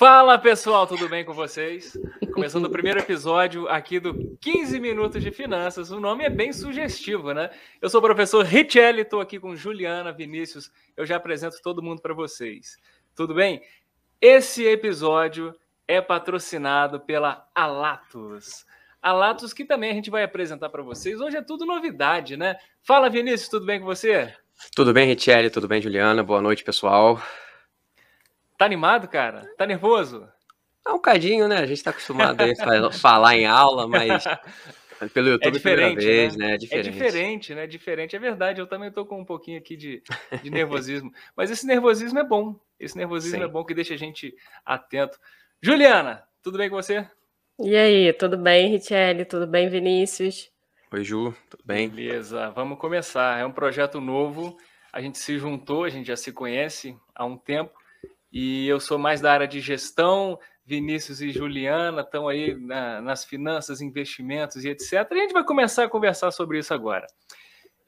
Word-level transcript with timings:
Fala 0.00 0.38
pessoal, 0.38 0.86
tudo 0.86 1.10
bem 1.10 1.26
com 1.26 1.34
vocês? 1.34 1.94
Começando 2.32 2.64
o 2.64 2.70
primeiro 2.70 2.98
episódio 3.00 3.68
aqui 3.68 4.00
do 4.00 4.34
15 4.40 4.80
Minutos 4.80 5.22
de 5.22 5.30
Finanças. 5.30 5.90
O 5.90 6.00
nome 6.00 6.24
é 6.24 6.30
bem 6.30 6.54
sugestivo, 6.54 7.34
né? 7.34 7.50
Eu 7.82 7.90
sou 7.90 8.00
o 8.00 8.02
professor 8.02 8.42
Richelli, 8.42 9.02
estou 9.02 9.20
aqui 9.20 9.38
com 9.38 9.54
Juliana, 9.54 10.10
Vinícius. 10.10 10.72
Eu 10.96 11.04
já 11.04 11.16
apresento 11.16 11.60
todo 11.62 11.82
mundo 11.82 12.00
para 12.00 12.14
vocês. 12.14 12.78
Tudo 13.14 13.34
bem? 13.34 13.60
Esse 14.18 14.64
episódio 14.64 15.54
é 15.86 16.00
patrocinado 16.00 16.98
pela 17.00 17.46
Alatos. 17.54 18.64
Alatos 19.02 19.52
que 19.52 19.66
também 19.66 19.90
a 19.90 19.94
gente 19.94 20.08
vai 20.08 20.22
apresentar 20.22 20.70
para 20.70 20.82
vocês. 20.82 21.20
Hoje 21.20 21.36
é 21.36 21.42
tudo 21.42 21.66
novidade, 21.66 22.38
né? 22.38 22.56
Fala 22.82 23.10
Vinícius, 23.10 23.50
tudo 23.50 23.66
bem 23.66 23.78
com 23.78 23.84
você? 23.84 24.34
Tudo 24.74 24.94
bem, 24.94 25.06
Richelli? 25.06 25.50
Tudo 25.50 25.68
bem, 25.68 25.82
Juliana? 25.82 26.22
Boa 26.22 26.40
noite, 26.40 26.64
pessoal. 26.64 27.20
Tá 28.60 28.66
animado, 28.66 29.08
cara? 29.08 29.50
Tá 29.56 29.64
nervoso? 29.64 30.28
É 30.86 30.90
um 30.90 30.98
cadinho, 30.98 31.48
né? 31.48 31.56
A 31.56 31.64
gente 31.64 31.82
tá 31.82 31.88
acostumado 31.88 32.42
a 32.42 32.92
falar 32.92 33.34
em 33.34 33.46
aula, 33.46 33.88
mas 33.88 34.22
pelo 35.14 35.28
é 35.28 35.30
YouTube 35.30 35.48
é 35.48 35.50
diferente, 35.50 36.04
vez, 36.04 36.36
né? 36.36 36.48
né? 36.48 36.52
É 36.52 36.58
diferente. 36.58 36.88
É 36.88 36.92
diferente, 36.92 37.54
né? 37.54 37.66
Diferente, 37.66 38.16
é 38.16 38.18
verdade. 38.18 38.60
Eu 38.60 38.66
também 38.66 38.92
tô 38.92 39.06
com 39.06 39.18
um 39.18 39.24
pouquinho 39.24 39.56
aqui 39.56 39.78
de, 39.78 40.02
de 40.42 40.50
nervosismo. 40.50 41.10
mas 41.34 41.50
esse 41.50 41.66
nervosismo 41.66 42.18
é 42.18 42.22
bom. 42.22 42.54
Esse 42.78 42.98
nervosismo 42.98 43.38
Sim. 43.38 43.44
é 43.44 43.48
bom 43.48 43.64
que 43.64 43.72
deixa 43.72 43.94
a 43.94 43.96
gente 43.96 44.36
atento. 44.62 45.18
Juliana, 45.62 46.22
tudo 46.42 46.58
bem 46.58 46.68
com 46.68 46.76
você? 46.76 47.08
E 47.58 47.74
aí, 47.74 48.12
tudo 48.12 48.36
bem, 48.36 48.68
Richelle? 48.68 49.24
Tudo 49.24 49.46
bem, 49.46 49.70
Vinícius? 49.70 50.50
Oi, 50.92 51.02
Ju, 51.02 51.34
tudo 51.48 51.62
bem? 51.64 51.88
Beleza, 51.88 52.50
vamos 52.50 52.78
começar. 52.78 53.40
É 53.40 53.46
um 53.46 53.52
projeto 53.52 54.02
novo. 54.02 54.58
A 54.92 55.00
gente 55.00 55.16
se 55.16 55.38
juntou, 55.38 55.84
a 55.84 55.88
gente 55.88 56.08
já 56.08 56.16
se 56.16 56.30
conhece 56.30 56.94
há 57.14 57.24
um 57.24 57.38
tempo 57.38 57.79
e 58.32 58.66
eu 58.68 58.78
sou 58.78 58.98
mais 58.98 59.20
da 59.20 59.32
área 59.32 59.48
de 59.48 59.60
gestão. 59.60 60.38
Vinícius 60.64 61.20
e 61.20 61.30
Juliana 61.30 62.02
estão 62.02 62.28
aí 62.28 62.54
na, 62.54 63.00
nas 63.00 63.24
finanças, 63.24 63.80
investimentos 63.80 64.64
e 64.64 64.68
etc. 64.68 64.92
E 64.92 65.14
a 65.14 65.22
gente 65.22 65.32
vai 65.32 65.44
começar 65.44 65.84
a 65.84 65.88
conversar 65.88 66.30
sobre 66.30 66.58
isso 66.58 66.72
agora. 66.72 67.06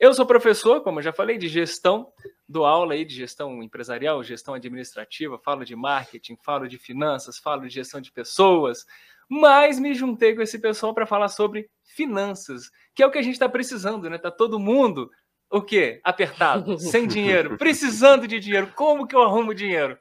Eu 0.00 0.12
sou 0.12 0.26
professor, 0.26 0.80
como 0.80 0.98
eu 0.98 1.02
já 1.04 1.12
falei, 1.12 1.38
de 1.38 1.46
gestão, 1.46 2.12
dou 2.48 2.66
aula 2.66 2.94
aí 2.94 3.04
de 3.04 3.14
gestão 3.14 3.62
empresarial, 3.62 4.20
gestão 4.24 4.52
administrativa, 4.52 5.38
falo 5.38 5.64
de 5.64 5.76
marketing, 5.76 6.36
falo 6.42 6.66
de 6.66 6.77
finanças, 6.77 7.38
falo 7.38 7.62
de 7.62 7.68
gestão 7.68 8.00
de 8.00 8.10
pessoas, 8.10 8.84
mas 9.28 9.78
me 9.78 9.94
juntei 9.94 10.34
com 10.34 10.42
esse 10.42 10.58
pessoal 10.58 10.92
para 10.92 11.06
falar 11.06 11.28
sobre 11.28 11.70
finanças, 11.84 12.68
que 12.96 13.02
é 13.02 13.06
o 13.06 13.12
que 13.12 13.18
a 13.18 13.22
gente 13.22 13.34
está 13.34 13.48
precisando, 13.48 14.10
né? 14.10 14.18
Tá 14.18 14.30
todo 14.30 14.58
mundo 14.58 15.08
o 15.48 15.62
quê? 15.62 16.00
Apertado, 16.02 16.77
sem 16.78 17.06
dinheiro, 17.08 17.56
precisando 17.56 18.27
de 18.27 18.40
dinheiro. 18.40 18.72
Como 18.74 19.06
que 19.06 19.14
eu 19.14 19.22
arrumo 19.22 19.54
dinheiro? 19.54 19.96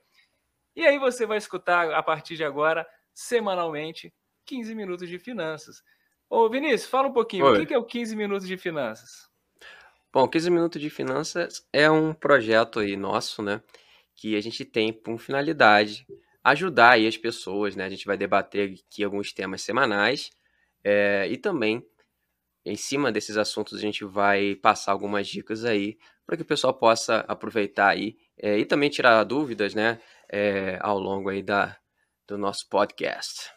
E 0.75 0.86
aí 0.86 0.97
você 0.97 1.25
vai 1.25 1.38
escutar 1.38 1.91
a 1.91 2.02
partir 2.02 2.36
de 2.36 2.44
agora, 2.44 2.88
semanalmente, 3.14 4.14
15 4.45 4.73
minutos 4.73 5.08
de 5.08 5.19
finanças. 5.19 5.83
Ô 6.30 6.50
Vinícius, 6.50 6.86
fala 6.86 7.09
um 7.09 7.14
pouquinho, 7.14 7.45
Oi. 7.45 7.64
o 7.64 7.67
que 7.67 7.73
é 7.73 7.77
o 7.77 7.83
15 7.83 8.16
minutos 8.16 8.47
de 8.47 8.58
finanças? 8.58 9.30
Bom, 10.14 10.27
15 10.27 10.49
minutos 10.49 10.81
de 10.81 10.89
finanças 10.89 11.67
é 11.72 11.89
um 11.89 12.14
projeto 12.14 12.80
aí 12.80 12.95
nosso, 12.95 13.42
né? 13.42 13.61
Que 14.16 14.36
a 14.36 14.42
gente 14.42 14.66
tem 14.66 14.92
por 14.92 15.17
finalidade 15.19 16.05
ajudar 16.44 16.92
aí 16.92 17.08
as 17.08 17.17
pessoas, 17.17 17.75
né? 17.75 17.86
A 17.86 17.89
gente 17.89 18.05
vai 18.05 18.17
debater 18.17 18.73
aqui 18.73 19.03
alguns 19.03 19.31
temas 19.31 19.61
semanais 19.61 20.31
é, 20.83 21.27
e 21.30 21.38
também 21.38 21.86
em 22.66 22.75
cima 22.75 23.11
desses 23.11 23.38
assuntos 23.38 23.77
a 23.77 23.81
gente 23.81 24.03
vai 24.03 24.55
passar 24.55 24.92
algumas 24.92 25.27
dicas 25.27 25.66
aí 25.66 25.97
para 26.25 26.38
que 26.38 26.44
o 26.44 26.45
pessoal 26.45 26.73
possa 26.73 27.19
aproveitar 27.27 27.89
aí 27.89 28.17
é, 28.38 28.58
e 28.58 28.66
também 28.66 28.89
tirar 28.89 29.23
dúvidas, 29.23 29.73
né? 29.73 29.99
É, 30.32 30.80
ao 30.82 30.98
longo 30.98 31.30
aí 31.30 31.44
da, 31.44 31.76
do 32.28 32.38
nosso 32.38 32.67
podcast. 32.70 33.52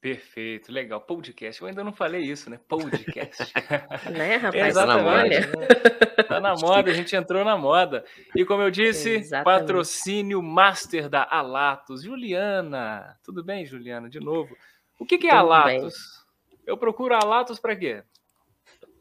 Perfeito, 0.00 0.70
legal. 0.70 1.00
Podcast. 1.00 1.60
Eu 1.60 1.66
ainda 1.66 1.82
não 1.82 1.92
falei 1.92 2.20
isso, 2.20 2.50
né? 2.50 2.60
Podcast. 2.68 3.52
né, 4.14 4.36
rapaz? 4.36 4.74
Tá 4.74 4.86
na 4.86 4.98
moda. 4.98 5.22
Né? 5.24 5.40
Tá 6.28 6.40
na 6.40 6.54
moda, 6.54 6.90
a 6.90 6.94
gente 6.94 7.16
entrou 7.16 7.42
na 7.42 7.56
moda. 7.56 8.04
E 8.36 8.44
como 8.44 8.62
eu 8.62 8.70
disse, 8.70 9.14
Exatamente. 9.14 9.44
patrocínio 9.44 10.42
master 10.42 11.08
da 11.08 11.26
Alatos. 11.28 12.02
Juliana. 12.02 13.18
Tudo 13.24 13.42
bem, 13.42 13.64
Juliana? 13.64 14.10
De 14.10 14.20
novo. 14.20 14.54
O 14.98 15.06
que, 15.06 15.16
que 15.16 15.26
é 15.26 15.30
Tudo 15.30 15.40
Alatos? 15.40 15.94
Bem. 16.50 16.58
Eu 16.66 16.76
procuro 16.76 17.14
Alatos 17.14 17.58
para 17.58 17.74
quê? 17.74 18.04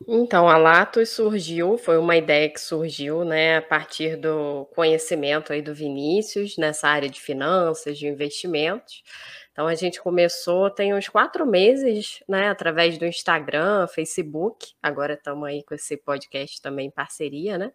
Então, 0.08 0.50
a 0.50 0.58
Latos 0.58 1.10
surgiu, 1.10 1.78
foi 1.78 1.98
uma 1.98 2.16
ideia 2.16 2.50
que 2.50 2.60
surgiu, 2.60 3.24
né, 3.24 3.58
a 3.58 3.62
partir 3.62 4.16
do 4.18 4.66
conhecimento 4.76 5.54
aí 5.54 5.62
do 5.62 5.74
Vinícius 5.74 6.58
nessa 6.58 6.88
área 6.88 7.10
de 7.10 7.22
finanças, 7.22 7.98
de 7.98 8.08
investimentos. 8.08 9.04
Então, 9.52 9.68
a 9.68 9.76
gente 9.76 10.02
começou 10.02 10.70
tem 10.70 10.94
uns 10.94 11.08
quatro 11.08 11.46
meses, 11.46 12.24
né, 12.28 12.50
através 12.50 12.98
do 12.98 13.06
Instagram, 13.06 13.88
Facebook. 13.88 14.74
Agora 14.82 15.14
estamos 15.14 15.48
aí 15.48 15.64
com 15.64 15.76
esse 15.76 15.96
podcast 15.96 16.62
também 16.62 16.88
em 16.88 16.92
parceria, 16.92 17.58
né? 17.58 17.72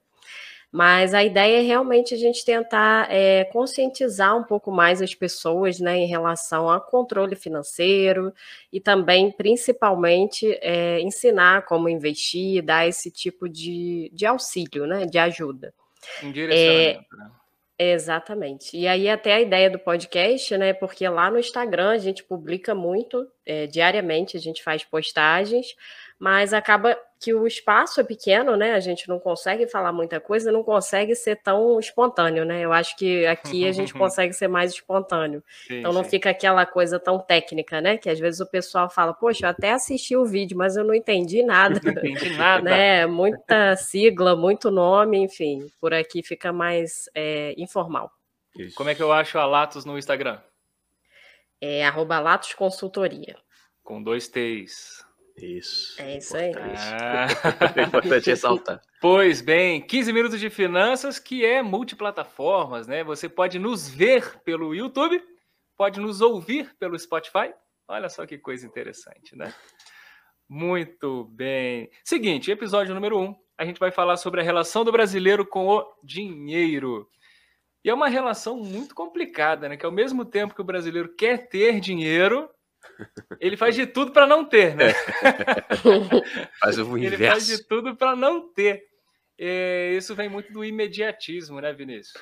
Mas 0.71 1.15
a 1.15 1.25
ideia 1.25 1.61
é 1.61 1.63
realmente 1.63 2.13
a 2.15 2.17
gente 2.17 2.45
tentar 2.45 3.11
é, 3.11 3.45
conscientizar 3.45 4.37
um 4.37 4.45
pouco 4.45 4.71
mais 4.71 5.01
as 5.01 5.15
pessoas 5.15 5.81
né, 5.81 5.97
em 5.97 6.07
relação 6.07 6.69
a 6.69 6.79
controle 6.79 7.35
financeiro 7.35 8.33
e 8.71 8.79
também, 8.79 9.33
principalmente, 9.33 10.47
é, 10.61 11.01
ensinar 11.01 11.65
como 11.65 11.89
investir, 11.89 12.63
dar 12.63 12.87
esse 12.87 13.11
tipo 13.11 13.49
de, 13.49 14.11
de 14.13 14.27
auxílio, 14.27 14.87
né, 14.87 15.07
de 15.07 15.19
ajuda. 15.19 15.73
Um 16.23 16.31
direcionamento, 16.31 17.15
é, 17.15 17.17
né? 17.17 17.31
Exatamente. 17.79 18.77
E 18.77 18.89
aí 18.89 19.09
até 19.09 19.35
a 19.35 19.41
ideia 19.41 19.71
do 19.71 19.79
podcast, 19.79 20.57
né? 20.59 20.73
Porque 20.73 21.09
lá 21.09 21.31
no 21.31 21.39
Instagram 21.39 21.91
a 21.91 21.99
gente 21.99 22.25
publica 22.25 22.75
muito, 22.75 23.25
é, 23.47 23.69
diariamente 23.69 24.37
a 24.37 24.41
gente 24.41 24.65
faz 24.65 24.83
postagens, 24.83 25.77
mas 26.19 26.53
acaba 26.53 26.99
que 27.21 27.35
o 27.35 27.47
espaço 27.47 28.01
é 28.01 28.05
pequeno, 28.05 28.57
né? 28.57 28.75
A 28.75 28.81
gente 28.81 29.09
não 29.09 29.19
consegue 29.19 29.67
falar 29.67 29.93
muita 29.93 30.21
coisa, 30.21 30.53
não 30.53 30.63
consegue 30.63 31.17
ser 31.17 31.37
tão 31.43 31.81
espontâneo, 31.81 32.45
né? 32.45 32.61
Eu 32.61 32.73
acho 32.73 32.97
que 32.97 33.27
aqui 33.27 33.67
a 33.67 33.73
gente 33.73 33.93
consegue 33.95 34.33
ser 34.33 34.47
mais 34.47 34.73
espontâneo. 34.73 35.43
Sim, 35.67 35.81
então 35.81 35.93
não 35.93 36.05
sim. 36.05 36.11
fica 36.11 36.31
aquela 36.31 36.65
coisa 36.65 37.01
tão 37.01 37.19
técnica, 37.19 37.81
né? 37.81 37.97
Que 37.97 38.09
às 38.09 38.21
vezes 38.21 38.41
o 38.41 38.47
pessoal 38.47 38.89
fala, 38.89 39.13
poxa, 39.13 39.47
eu 39.47 39.51
até 39.51 39.73
assisti 39.73 40.17
o 40.17 40.25
vídeo, 40.25 40.57
mas 40.57 40.77
eu 40.77 40.85
não 40.85 40.95
entendi 40.95 41.43
nada. 41.43 41.81
Não 41.83 41.91
entendi 41.91 42.31
nada. 42.37 42.63
né? 42.63 43.07
Muita 43.07 43.75
sigla, 43.75 44.37
muito 44.37 44.71
nome, 44.71 45.19
enfim. 45.19 45.69
Por 45.81 45.93
aqui 45.93 46.23
fica 46.23 46.53
mais 46.53 47.11
é, 47.15 47.53
informal. 47.59 48.13
Isso. 48.57 48.77
Como 48.77 48.91
é 48.91 48.95
que 48.95 49.03
eu 49.03 49.13
acho 49.13 49.39
a 49.39 49.45
Latos 49.45 49.85
no 49.85 49.99
Instagram? 49.99 50.41
É 51.61 51.85
arroba 51.85 52.21
Latos 52.21 52.55
Consultoria. 52.55 53.37
Com 53.83 54.01
dois 54.01 54.29
T's. 54.29 55.08
Isso. 55.41 56.01
É 56.01 56.19
isso 56.19 56.37
aí. 56.37 56.53
Ah. 56.57 57.27
é 57.77 57.83
importante 57.83 58.31
ressaltar. 58.31 58.81
Pois 59.01 59.41
bem, 59.41 59.81
15 59.81 60.13
minutos 60.13 60.41
de 60.41 60.51
finanças, 60.51 61.19
que 61.19 61.45
é 61.45 61.63
multiplataformas, 61.63 62.87
né? 62.87 63.05
Você 63.05 63.29
pode 63.29 63.59
nos 63.59 63.89
ver 63.89 64.41
pelo 64.41 64.75
YouTube, 64.75 65.23
pode 65.77 66.01
nos 66.01 66.21
ouvir 66.21 66.75
pelo 66.79 66.99
Spotify. 66.99 67.53
Olha 67.87 68.09
só 68.09 68.27
que 68.27 68.39
coisa 68.39 68.67
interessante, 68.67 69.37
né? 69.37 69.55
Muito 70.49 71.25
bem. 71.25 71.91
Seguinte, 72.03 72.51
episódio 72.51 72.95
número 72.95 73.19
1, 73.19 73.23
um, 73.23 73.37
a 73.57 73.65
gente 73.65 73.79
vai 73.79 73.91
falar 73.91 74.17
sobre 74.17 74.41
a 74.41 74.45
relação 74.45 74.85
do 74.85 74.93
brasileiro 74.93 75.47
com 75.47 75.69
o 75.69 75.87
dinheiro. 76.03 77.09
E 77.85 77.91
é 77.91 77.95
uma 77.95 78.09
relação 78.09 78.57
muito 78.57 78.95
complicada, 78.95 79.69
né? 79.69 79.77
Que 79.77 79.87
ao 79.87 79.93
mesmo 79.93 80.25
tempo 80.25 80.55
que 80.55 80.61
o 80.61 80.65
brasileiro 80.65 81.15
quer 81.15 81.49
ter 81.49 81.81
dinheiro, 81.81 82.51
ele 83.41 83.57
faz 83.57 83.75
de 83.75 83.87
tudo 83.87 84.13
para 84.13 84.27
não 84.27 84.45
ter, 84.45 84.75
né? 84.75 84.93
faz 86.61 86.79
o 86.79 86.97
inverso. 86.97 87.15
Ele 87.15 87.29
faz 87.29 87.47
de 87.47 87.65
tudo 87.65 87.97
para 87.97 88.17
não 88.17 88.53
ter. 88.53 88.85
E 89.39 89.95
isso 89.97 90.15
vem 90.15 90.29
muito 90.29 90.53
do 90.53 90.65
imediatismo, 90.65 91.61
né, 91.61 91.73
Vinícius? 91.73 92.21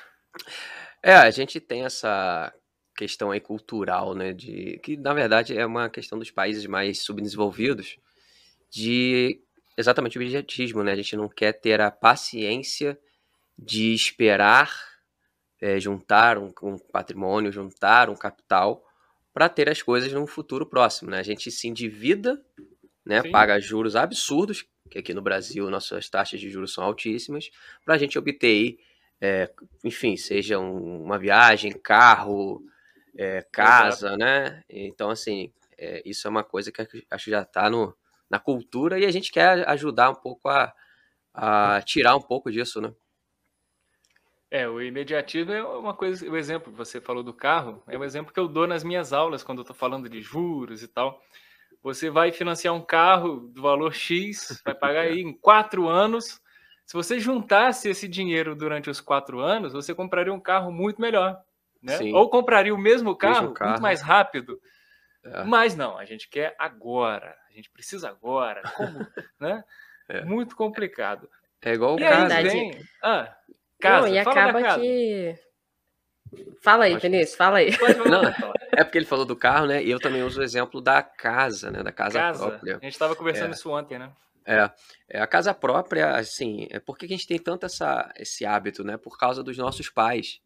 É, 1.01 1.15
a 1.15 1.29
gente 1.31 1.59
tem 1.59 1.83
essa 1.83 2.53
questão 2.95 3.31
aí 3.31 3.39
cultural, 3.39 4.15
né, 4.15 4.33
de 4.33 4.79
que 4.83 4.97
na 4.97 5.13
verdade 5.13 5.55
é 5.55 5.65
uma 5.65 5.89
questão 5.89 6.17
dos 6.17 6.31
países 6.31 6.65
mais 6.65 7.03
subdesenvolvidos, 7.03 7.97
de 8.71 9.39
exatamente 9.77 10.17
o 10.17 10.21
imediatismo, 10.21 10.83
né? 10.83 10.91
A 10.91 10.95
gente 10.95 11.15
não 11.15 11.29
quer 11.29 11.53
ter 11.53 11.79
a 11.79 11.91
paciência 11.91 12.99
de 13.57 13.93
esperar 13.93 14.71
é, 15.61 15.79
juntar 15.79 16.37
um, 16.37 16.51
um 16.61 16.77
patrimônio, 16.77 17.51
juntar 17.51 18.09
um 18.09 18.15
capital 18.15 18.83
para 19.37 19.49
ter 19.49 19.69
as 19.69 19.83
coisas 19.83 20.11
num 20.11 20.25
futuro 20.25 20.65
próximo. 20.65 21.11
Né? 21.11 21.19
A 21.19 21.23
gente 21.23 21.51
se 21.51 21.67
endivida, 21.67 22.43
né? 23.05 23.21
paga 23.29 23.59
juros 23.59 23.95
absurdos, 23.95 24.65
que 24.89 24.97
aqui 24.97 25.13
no 25.13 25.21
Brasil 25.21 25.69
nossas 25.69 26.09
taxas 26.09 26.39
de 26.39 26.49
juros 26.49 26.73
são 26.73 26.83
altíssimas, 26.83 27.51
para 27.85 27.93
a 27.93 27.97
gente 27.99 28.17
obter, 28.17 28.79
é, 29.21 29.47
enfim, 29.83 30.17
seja 30.17 30.57
um, 30.57 31.03
uma 31.03 31.19
viagem, 31.19 31.71
carro, 31.71 32.65
é, 33.15 33.45
casa, 33.51 34.07
Exato. 34.07 34.17
né? 34.17 34.63
Então, 34.67 35.11
assim, 35.11 35.53
é, 35.77 36.01
isso 36.03 36.25
é 36.25 36.31
uma 36.31 36.43
coisa 36.43 36.71
que 36.71 36.81
acho 36.81 37.25
que 37.25 37.29
já 37.29 37.43
está 37.43 37.69
na 38.27 38.39
cultura 38.39 38.99
e 38.99 39.05
a 39.05 39.11
gente 39.11 39.31
quer 39.31 39.69
ajudar 39.69 40.09
um 40.09 40.15
pouco 40.15 40.49
a, 40.49 40.73
a 41.31 41.79
tirar 41.83 42.15
um 42.15 42.21
pouco 42.21 42.51
disso, 42.51 42.81
né? 42.81 42.91
É, 44.49 44.67
o 44.67 44.81
imediatismo 44.81 45.51
é 45.51 45.61
uma 45.61 45.93
coisa, 45.93 46.29
o 46.29 46.37
exemplo 46.37 46.71
que 46.71 46.77
você 46.77 47.01
falou 47.01 47.21
do 47.21 47.33
carro, 47.33 47.83
é 47.87 47.97
um 47.97 48.03
exemplo 48.03 48.33
que 48.33 48.39
eu 48.39 48.47
dou 48.47 48.65
nas 48.65 48.83
minhas 48.83 49.11
aulas 49.11 49.43
quando 49.43 49.59
eu 49.59 49.63
estou 49.63 49.75
falando 49.75 50.07
de 50.07 50.21
juros 50.21 50.81
e 50.81 50.87
tal. 50.87 51.21
Você 51.83 52.09
vai 52.09 52.31
financiar 52.31 52.73
um 52.73 52.81
carro 52.81 53.41
do 53.41 53.61
valor 53.61 53.93
X, 53.93 54.61
vai 54.63 54.73
pagar 54.75 55.01
aí 55.01 55.19
em 55.19 55.33
quatro 55.33 55.87
anos. 55.87 56.41
Se 56.85 56.93
você 56.93 57.19
juntasse 57.19 57.89
esse 57.89 58.07
dinheiro 58.07 58.55
durante 58.55 58.89
os 58.89 59.01
quatro 59.01 59.41
anos, 59.41 59.73
você 59.73 59.93
compraria 59.93 60.33
um 60.33 60.39
carro 60.39 60.71
muito 60.71 61.01
melhor. 61.01 61.37
Né? 61.83 61.99
Ou 62.13 62.29
compraria 62.29 62.73
o 62.73 62.77
mesmo 62.77 63.15
carro, 63.15 63.41
mesmo 63.41 63.53
carro. 63.53 63.71
muito 63.71 63.81
mais 63.81 64.01
rápido. 64.01 64.59
É. 65.23 65.43
Mas 65.43 65.75
não, 65.75 65.97
a 65.97 66.05
gente 66.05 66.29
quer 66.29 66.55
agora, 66.57 67.35
a 67.49 67.53
gente 67.53 67.69
precisa 67.69 68.09
agora. 68.09 68.61
Como, 68.75 68.99
né? 69.39 69.63
É. 70.07 70.23
Muito 70.23 70.55
complicado. 70.55 71.29
É 71.61 71.73
igual 71.73 71.95
o 71.95 71.99
casa. 71.99 72.41
Vem... 72.41 72.79
Ah, 73.03 73.35
casa. 73.79 74.07
Não, 74.07 74.13
e 74.13 74.19
acaba 74.19 74.61
casa. 74.61 74.79
que. 74.79 75.35
Fala 76.61 76.85
aí, 76.85 76.97
Vinícius, 76.97 77.35
fala 77.35 77.59
aí. 77.59 77.69
Não, 78.09 78.21
é 78.71 78.83
porque 78.83 78.97
ele 78.97 79.05
falou 79.05 79.25
do 79.25 79.35
carro, 79.35 79.67
né? 79.67 79.83
E 79.83 79.89
eu 79.89 79.99
também 79.99 80.23
uso 80.23 80.41
o 80.41 80.43
exemplo 80.43 80.81
da 80.81 81.01
casa, 81.01 81.71
né? 81.71 81.81
Da 81.81 81.91
casa, 81.91 82.19
casa. 82.19 82.47
própria. 82.47 82.77
A 82.77 82.79
gente 82.79 82.93
estava 82.93 83.15
conversando 83.15 83.51
é. 83.51 83.55
isso 83.55 83.69
ontem, 83.69 83.97
né? 83.97 84.11
É, 84.45 84.71
é, 85.09 85.21
a 85.21 85.27
casa 85.27 85.53
própria, 85.53 86.15
assim, 86.15 86.67
é 86.69 86.79
porque 86.79 87.05
a 87.05 87.09
gente 87.09 87.27
tem 87.27 87.37
tanto 87.37 87.65
essa, 87.65 88.13
esse 88.17 88.45
hábito, 88.45 88.83
né? 88.83 88.97
Por 88.97 89.17
causa 89.17 89.43
dos 89.43 89.57
nossos 89.57 89.89
pais. 89.89 90.41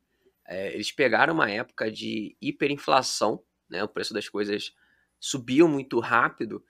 É, 0.48 0.74
eles 0.74 0.92
pegaram 0.92 1.34
uma 1.34 1.50
época 1.50 1.92
de 1.92 2.36
hiperinflação, 2.42 3.44
né? 3.69 3.84
O 3.84 3.88
preço 3.88 4.13
das 4.13 4.27
coisas 4.27 4.74
subiu 5.19 5.68
muito 5.68 6.00
rápido. 6.00 6.63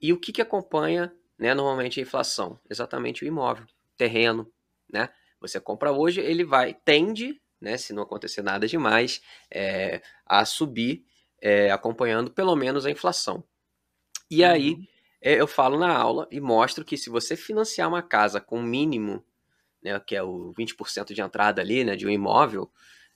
E 0.00 0.12
o 0.12 0.18
que, 0.18 0.32
que 0.32 0.42
acompanha, 0.42 1.14
né, 1.38 1.54
normalmente 1.54 2.00
a 2.00 2.02
inflação? 2.02 2.58
Exatamente 2.68 3.24
o 3.24 3.26
imóvel, 3.26 3.64
terreno, 3.96 4.50
né? 4.92 5.08
Você 5.40 5.60
compra 5.60 5.92
hoje, 5.92 6.20
ele 6.20 6.44
vai, 6.44 6.74
tende, 6.74 7.40
né, 7.60 7.76
se 7.76 7.92
não 7.92 8.02
acontecer 8.02 8.42
nada 8.42 8.66
demais, 8.66 9.20
é, 9.50 10.00
a 10.26 10.44
subir, 10.44 11.04
é, 11.40 11.70
acompanhando 11.70 12.30
pelo 12.30 12.54
menos 12.56 12.86
a 12.86 12.90
inflação. 12.90 13.44
E 14.30 14.42
uhum. 14.42 14.50
aí 14.50 14.88
é, 15.20 15.40
eu 15.40 15.46
falo 15.46 15.78
na 15.78 15.94
aula 15.94 16.28
e 16.30 16.40
mostro 16.40 16.84
que 16.84 16.96
se 16.96 17.08
você 17.08 17.36
financiar 17.36 17.88
uma 17.88 18.02
casa 18.02 18.40
com 18.40 18.60
mínimo, 18.60 19.24
né, 19.82 19.98
que 20.00 20.16
é 20.16 20.22
o 20.22 20.52
20% 20.58 21.14
de 21.14 21.20
entrada 21.20 21.62
ali, 21.62 21.84
né, 21.84 21.96
de 21.96 22.06
um 22.06 22.10
imóvel, 22.10 22.70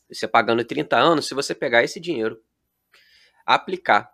você 0.09 0.27
pagando 0.27 0.65
30 0.65 0.97
anos, 0.97 1.27
se 1.27 1.35
você 1.35 1.55
pegar 1.55 1.85
esse 1.85 2.01
dinheiro, 2.01 2.43
aplicar. 3.45 4.11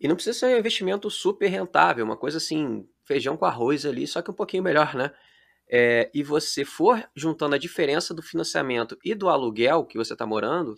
E 0.00 0.08
não 0.08 0.14
precisa 0.14 0.38
ser 0.38 0.46
um 0.46 0.58
investimento 0.58 1.10
super 1.10 1.48
rentável, 1.48 2.04
uma 2.04 2.16
coisa 2.16 2.38
assim, 2.38 2.86
feijão 3.04 3.36
com 3.36 3.44
arroz 3.44 3.86
ali, 3.86 4.06
só 4.06 4.20
que 4.20 4.30
um 4.30 4.34
pouquinho 4.34 4.62
melhor, 4.62 4.94
né? 4.94 5.12
É, 5.74 6.10
e 6.12 6.22
você 6.22 6.66
for 6.66 7.02
juntando 7.16 7.54
a 7.54 7.58
diferença 7.58 8.12
do 8.12 8.20
financiamento 8.20 8.98
e 9.02 9.14
do 9.14 9.30
aluguel 9.30 9.86
que 9.86 9.96
você 9.96 10.12
está 10.12 10.26
morando, 10.26 10.76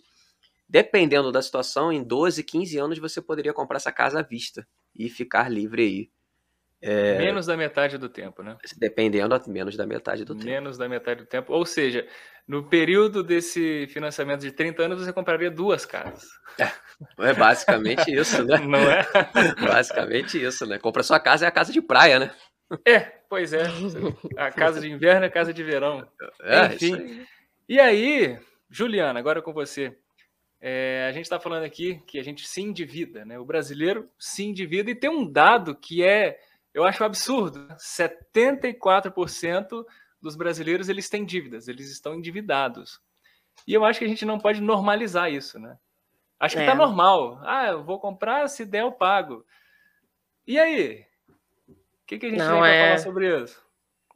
dependendo 0.69 1.33
da 1.33 1.41
situação, 1.41 1.91
em 1.91 2.01
12, 2.01 2.41
15 2.41 2.77
anos 2.77 2.97
você 2.97 3.21
poderia 3.21 3.53
comprar 3.53 3.75
essa 3.75 3.91
casa 3.91 4.19
à 4.19 4.23
vista 4.23 4.65
e 4.95 5.09
ficar 5.09 5.51
livre 5.51 5.81
aí. 5.81 6.09
É... 6.81 7.17
Menos 7.17 7.45
da 7.45 7.57
metade 7.57 7.97
do 7.97 8.07
tempo, 8.07 8.41
né? 8.41 8.55
Dependendo, 8.77 9.37
menos 9.47 9.75
da 9.75 9.85
metade 9.85 10.23
do 10.23 10.33
tempo. 10.33 10.45
Menos 10.45 10.77
da 10.77 10.87
metade 10.87 11.23
do 11.23 11.27
tempo. 11.27 11.51
Ou 11.51 11.65
seja, 11.65 12.07
no 12.47 12.69
período 12.69 13.21
desse 13.21 13.87
financiamento 13.87 14.41
de 14.41 14.51
30 14.51 14.83
anos, 14.83 15.03
você 15.03 15.11
compraria 15.11 15.51
duas 15.51 15.85
casas. 15.85 16.23
É, 16.57 16.71
é 17.29 17.33
basicamente 17.33 18.09
isso, 18.13 18.45
né? 18.45 18.59
Não 18.65 18.79
é? 18.79 19.05
basicamente 19.59 20.41
isso, 20.41 20.65
né? 20.65 20.77
Compra 20.79 21.03
sua 21.03 21.19
casa 21.19 21.43
é 21.43 21.47
a 21.49 21.51
casa 21.51 21.73
de 21.73 21.81
praia, 21.81 22.19
né? 22.19 22.31
É, 22.85 22.99
pois 23.29 23.53
é. 23.53 23.63
A 24.37 24.51
casa 24.51 24.81
de 24.81 24.89
inverno 24.89 25.25
é 25.25 25.27
a 25.27 25.31
casa 25.31 25.53
de 25.53 25.63
verão. 25.63 26.07
É, 26.41 26.65
Enfim. 26.67 26.95
Aí. 26.95 27.27
E 27.67 27.79
aí, 27.79 28.39
Juliana, 28.69 29.19
agora 29.19 29.41
com 29.41 29.53
você. 29.53 29.95
É, 30.59 31.05
a 31.07 31.11
gente 31.11 31.25
está 31.25 31.39
falando 31.39 31.63
aqui 31.63 32.01
que 32.07 32.17
a 32.17 32.23
gente 32.23 32.47
se 32.47 32.61
endivida, 32.61 33.23
né? 33.23 33.37
O 33.37 33.45
brasileiro 33.45 34.09
se 34.17 34.43
endivida 34.43 34.89
e 34.89 34.95
tem 34.95 35.09
um 35.09 35.29
dado 35.29 35.75
que 35.75 36.03
é, 36.03 36.39
eu 36.73 36.83
acho 36.83 37.03
absurdo. 37.03 37.67
74% 37.77 39.85
dos 40.21 40.35
brasileiros 40.35 40.89
eles 40.89 41.07
têm 41.07 41.23
dívidas, 41.23 41.67
eles 41.67 41.91
estão 41.91 42.15
endividados. 42.15 42.99
E 43.67 43.73
eu 43.73 43.85
acho 43.85 43.99
que 43.99 44.05
a 44.05 44.07
gente 44.07 44.25
não 44.25 44.39
pode 44.39 44.61
normalizar 44.61 45.31
isso, 45.31 45.59
né? 45.59 45.77
Acho 46.39 46.55
que 46.55 46.65
tá 46.65 46.71
é. 46.71 46.71
tá 46.71 46.75
normal. 46.75 47.39
Ah, 47.43 47.67
eu 47.67 47.83
vou 47.83 47.99
comprar, 47.99 48.47
se 48.47 48.65
der 48.65 48.81
eu 48.81 48.91
pago. 48.91 49.45
E 50.45 50.59
aí? 50.59 51.05
O 52.05 52.07
que, 52.07 52.19
que 52.19 52.27
a 52.27 52.29
gente 52.29 52.37
não, 52.37 52.61
tem 52.61 52.71
é... 52.71 52.83
falar 52.85 52.97
sobre 52.99 53.43
isso? 53.43 53.65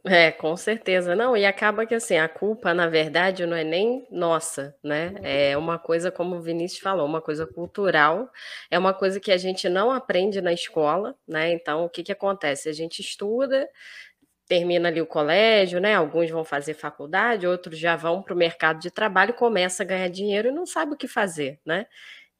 É, 0.05 0.31
com 0.31 0.55
certeza. 0.55 1.15
Não, 1.15 1.35
e 1.35 1.45
acaba 1.45 1.85
que 1.85 1.93
assim, 1.93 2.17
a 2.17 2.29
culpa, 2.29 2.73
na 2.73 2.87
verdade, 2.87 3.45
não 3.45 3.57
é 3.57 3.63
nem 3.63 4.07
nossa, 4.09 4.75
né? 4.83 5.13
É 5.23 5.57
uma 5.57 5.77
coisa, 5.77 6.09
como 6.11 6.35
o 6.35 6.41
Vinícius 6.41 6.79
falou, 6.79 7.05
uma 7.05 7.19
coisa 7.19 7.45
cultural, 7.45 8.31
é 8.71 8.79
uma 8.79 8.93
coisa 8.93 9.19
que 9.19 9.31
a 9.31 9.37
gente 9.37 9.67
não 9.67 9.91
aprende 9.91 10.39
na 10.39 10.53
escola, 10.53 11.15
né? 11.27 11.51
Então, 11.51 11.83
o 11.83 11.89
que 11.89 12.03
que 12.03 12.11
acontece? 12.11 12.69
A 12.69 12.73
gente 12.73 13.01
estuda, 13.01 13.67
termina 14.47 14.87
ali 14.87 15.01
o 15.01 15.05
colégio, 15.05 15.81
né? 15.81 15.95
Alguns 15.95 16.29
vão 16.29 16.45
fazer 16.45 16.75
faculdade, 16.75 17.45
outros 17.47 17.77
já 17.77 17.95
vão 17.95 18.21
para 18.21 18.33
o 18.33 18.37
mercado 18.37 18.79
de 18.79 18.91
trabalho, 18.91 19.33
começa 19.33 19.83
a 19.83 19.85
ganhar 19.85 20.09
dinheiro 20.09 20.47
e 20.47 20.51
não 20.51 20.65
sabe 20.65 20.93
o 20.93 20.97
que 20.97 21.07
fazer, 21.07 21.59
né? 21.65 21.87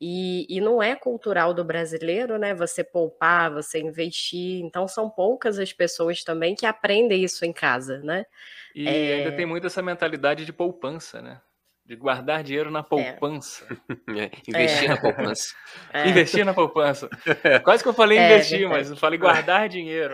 E, 0.02 0.46
e, 0.50 0.62
não 0.62 0.82
é 0.82 0.96
cultural 0.96 1.54
do 1.54 1.64
brasileiro, 1.64 2.38
né? 2.38 2.54
Você 2.54 2.84
poupar, 2.84 3.52
você 3.52 3.80
investir. 3.80 4.62
Então, 4.64 4.88
são 4.88 5.10
poucas 5.10 5.60
as 5.60 5.74
pessoas 5.74 6.24
também 6.24 6.56
que 6.56 6.66
aprendem 6.66 7.24
isso 7.24 7.44
em 7.44 7.52
casa, 7.52 8.00
né? 8.00 8.26
E 8.74 8.88
é... 8.88 9.14
ainda 9.16 9.36
tem 9.36 9.46
muito 9.46 9.68
essa 9.68 9.82
mentalidade 9.82 10.46
de 10.46 10.54
poupança, 10.54 11.22
né? 11.22 11.42
de 11.90 11.96
guardar 11.96 12.44
dinheiro 12.44 12.70
na 12.70 12.80
é. 12.80 12.84
poupança. 12.84 13.66
É. 14.10 14.32
investir 14.48 14.86
é. 14.86 14.88
na 14.90 14.98
poupança. 15.02 15.56
É. 15.92 16.08
Investir 16.08 16.46
na 16.46 16.54
poupança. 16.54 17.10
Quase 17.64 17.82
que 17.82 17.90
eu 17.90 17.94
falei 17.94 18.18
é, 18.20 18.26
investir, 18.26 18.70
mas 18.70 18.92
eu 18.92 18.96
falei 18.98 19.18
guardar 19.18 19.68
dinheiro. 19.68 20.14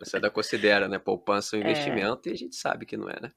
Você 0.00 0.16
ainda 0.16 0.30
considera, 0.30 0.88
né? 0.88 0.98
Poupança 0.98 1.56
um 1.56 1.60
investimento 1.60 2.28
e 2.28 2.32
a 2.32 2.36
gente 2.36 2.56
sabe 2.56 2.86
que 2.86 2.96
não 2.96 3.08
é, 3.08 3.20
né? 3.20 3.30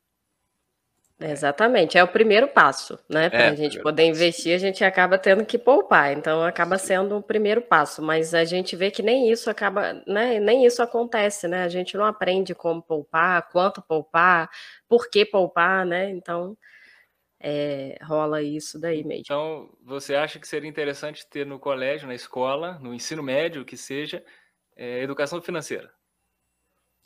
Exatamente, 1.24 1.98
é 1.98 2.04
o 2.04 2.08
primeiro 2.08 2.48
passo, 2.48 2.98
né? 3.08 3.30
Para 3.30 3.50
a 3.50 3.56
gente 3.56 3.80
poder 3.80 4.04
passo. 4.04 4.10
investir, 4.10 4.56
a 4.56 4.58
gente 4.58 4.84
acaba 4.84 5.20
tendo 5.20 5.46
que 5.46 5.58
poupar, 5.58 6.12
então 6.14 6.44
acaba 6.44 6.80
sendo 6.80 7.18
o 7.18 7.22
primeiro 7.22 7.62
passo, 7.62 8.02
mas 8.02 8.34
a 8.34 8.44
gente 8.44 8.76
vê 8.76 8.90
que 8.90 9.04
nem 9.04 9.32
isso 9.32 9.50
acaba, 9.50 10.02
né? 10.08 10.40
Nem 10.40 10.66
isso 10.66 10.82
acontece, 10.82 11.48
né? 11.48 11.64
A 11.64 11.70
gente 11.70 11.96
não 11.96 12.06
aprende 12.06 12.56
como 12.56 12.82
poupar, 12.82 13.50
quanto 13.52 13.84
poupar, 13.84 14.50
por 14.90 15.10
que 15.12 15.24
poupar, 15.24 15.86
né? 15.86 16.10
Então, 16.10 16.58
é, 17.40 17.98
rola 18.02 18.42
isso 18.42 18.80
daí 18.80 19.04
mesmo. 19.04 19.24
Então, 19.26 19.70
você 19.84 20.16
acha 20.16 20.40
que 20.40 20.48
seria 20.48 20.70
interessante 20.70 21.28
ter 21.30 21.46
no 21.46 21.60
colégio, 21.60 22.08
na 22.08 22.16
escola, 22.16 22.80
no 22.80 22.94
ensino 22.94 23.22
médio, 23.22 23.64
que 23.64 23.78
seja, 23.78 24.24
é, 24.76 25.02
educação 25.04 25.40
financeira? 25.40 25.92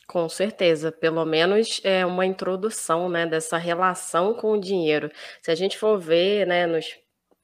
Com 0.08 0.30
certeza, 0.30 0.92
pelo 0.92 1.26
menos 1.26 1.82
é 1.84 2.06
uma 2.06 2.26
introdução, 2.26 3.10
né, 3.10 3.26
dessa 3.26 3.58
relação 3.58 4.36
com 4.36 4.52
o 4.52 4.60
dinheiro. 4.60 5.12
Se 5.42 5.50
a 5.50 5.56
gente 5.56 5.78
for 5.78 5.98
ver, 6.00 6.46
né, 6.46 6.68
nos, 6.68 6.86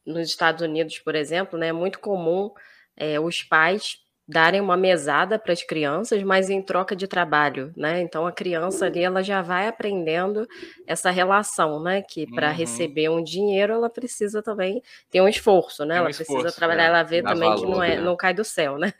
nos 0.05 0.27
Estados 0.29 0.61
Unidos, 0.61 0.99
por 0.99 1.15
exemplo, 1.15 1.57
né, 1.57 1.69
é 1.69 1.73
muito 1.73 1.99
comum 1.99 2.51
é, 2.95 3.19
os 3.19 3.41
pais 3.41 3.97
darem 4.31 4.61
uma 4.61 4.77
mesada 4.77 5.37
para 5.37 5.51
as 5.51 5.61
crianças, 5.61 6.23
mas 6.23 6.49
em 6.49 6.61
troca 6.61 6.95
de 6.95 7.05
trabalho, 7.05 7.73
né? 7.75 7.99
Então 7.99 8.25
a 8.25 8.31
criança 8.31 8.85
ali 8.85 9.03
ela 9.03 9.21
já 9.21 9.41
vai 9.41 9.67
aprendendo 9.67 10.47
essa 10.87 11.11
relação, 11.11 11.83
né? 11.83 12.01
Que 12.01 12.25
para 12.25 12.47
uhum. 12.47 12.55
receber 12.55 13.09
um 13.09 13.21
dinheiro 13.21 13.73
ela 13.73 13.89
precisa 13.89 14.41
também 14.41 14.81
ter 15.09 15.19
um 15.19 15.27
esforço, 15.27 15.83
né? 15.83 15.95
Um 15.95 15.97
ela 15.97 16.09
esforço, 16.09 16.31
precisa 16.31 16.55
trabalhar, 16.55 16.83
é. 16.83 16.87
ela 16.87 17.03
vê 17.03 17.21
Dá 17.21 17.33
também 17.33 17.49
valor, 17.49 17.61
que 17.61 17.71
não 17.71 17.83
é, 17.83 17.95
né? 17.97 18.01
não 18.01 18.15
cai 18.15 18.33
do 18.33 18.45
céu, 18.45 18.77
né? 18.77 18.93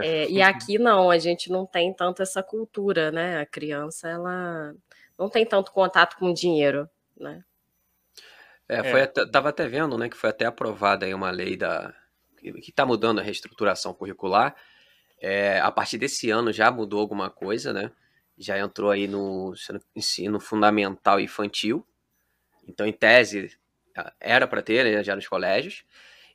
É, 0.00 0.30
e 0.30 0.40
aqui 0.40 0.78
não, 0.78 1.10
a 1.10 1.18
gente 1.18 1.50
não 1.50 1.66
tem 1.66 1.92
tanto 1.92 2.22
essa 2.22 2.42
cultura, 2.42 3.10
né? 3.10 3.40
A 3.40 3.46
criança 3.46 4.08
ela 4.08 4.72
não 5.18 5.28
tem 5.28 5.44
tanto 5.44 5.72
contato 5.72 6.16
com 6.16 6.32
dinheiro, 6.32 6.88
né? 7.18 7.42
É, 8.68 8.84
foi 8.84 9.00
é. 9.00 9.02
Até, 9.02 9.26
tava 9.26 9.48
até 9.48 9.66
vendo, 9.66 9.98
né, 9.98 10.08
que 10.08 10.16
foi 10.16 10.30
até 10.30 10.46
aprovada 10.46 11.04
aí 11.04 11.12
uma 11.12 11.30
lei 11.32 11.56
da 11.56 11.92
que 12.40 12.70
está 12.70 12.86
mudando 12.86 13.18
a 13.18 13.22
reestruturação 13.22 13.94
curricular. 13.94 14.54
É, 15.20 15.60
a 15.60 15.70
partir 15.70 15.98
desse 15.98 16.30
ano 16.30 16.52
já 16.52 16.70
mudou 16.70 17.00
alguma 17.00 17.28
coisa, 17.28 17.72
né? 17.72 17.90
Já 18.38 18.58
entrou 18.58 18.90
aí 18.90 19.06
no 19.06 19.52
ensino 19.94 20.40
fundamental 20.40 21.20
infantil. 21.20 21.86
Então, 22.66 22.86
em 22.86 22.92
tese, 22.92 23.56
era 24.18 24.46
para 24.46 24.62
ter 24.62 24.84
né, 24.84 25.04
já 25.04 25.14
nos 25.14 25.28
colégios. 25.28 25.84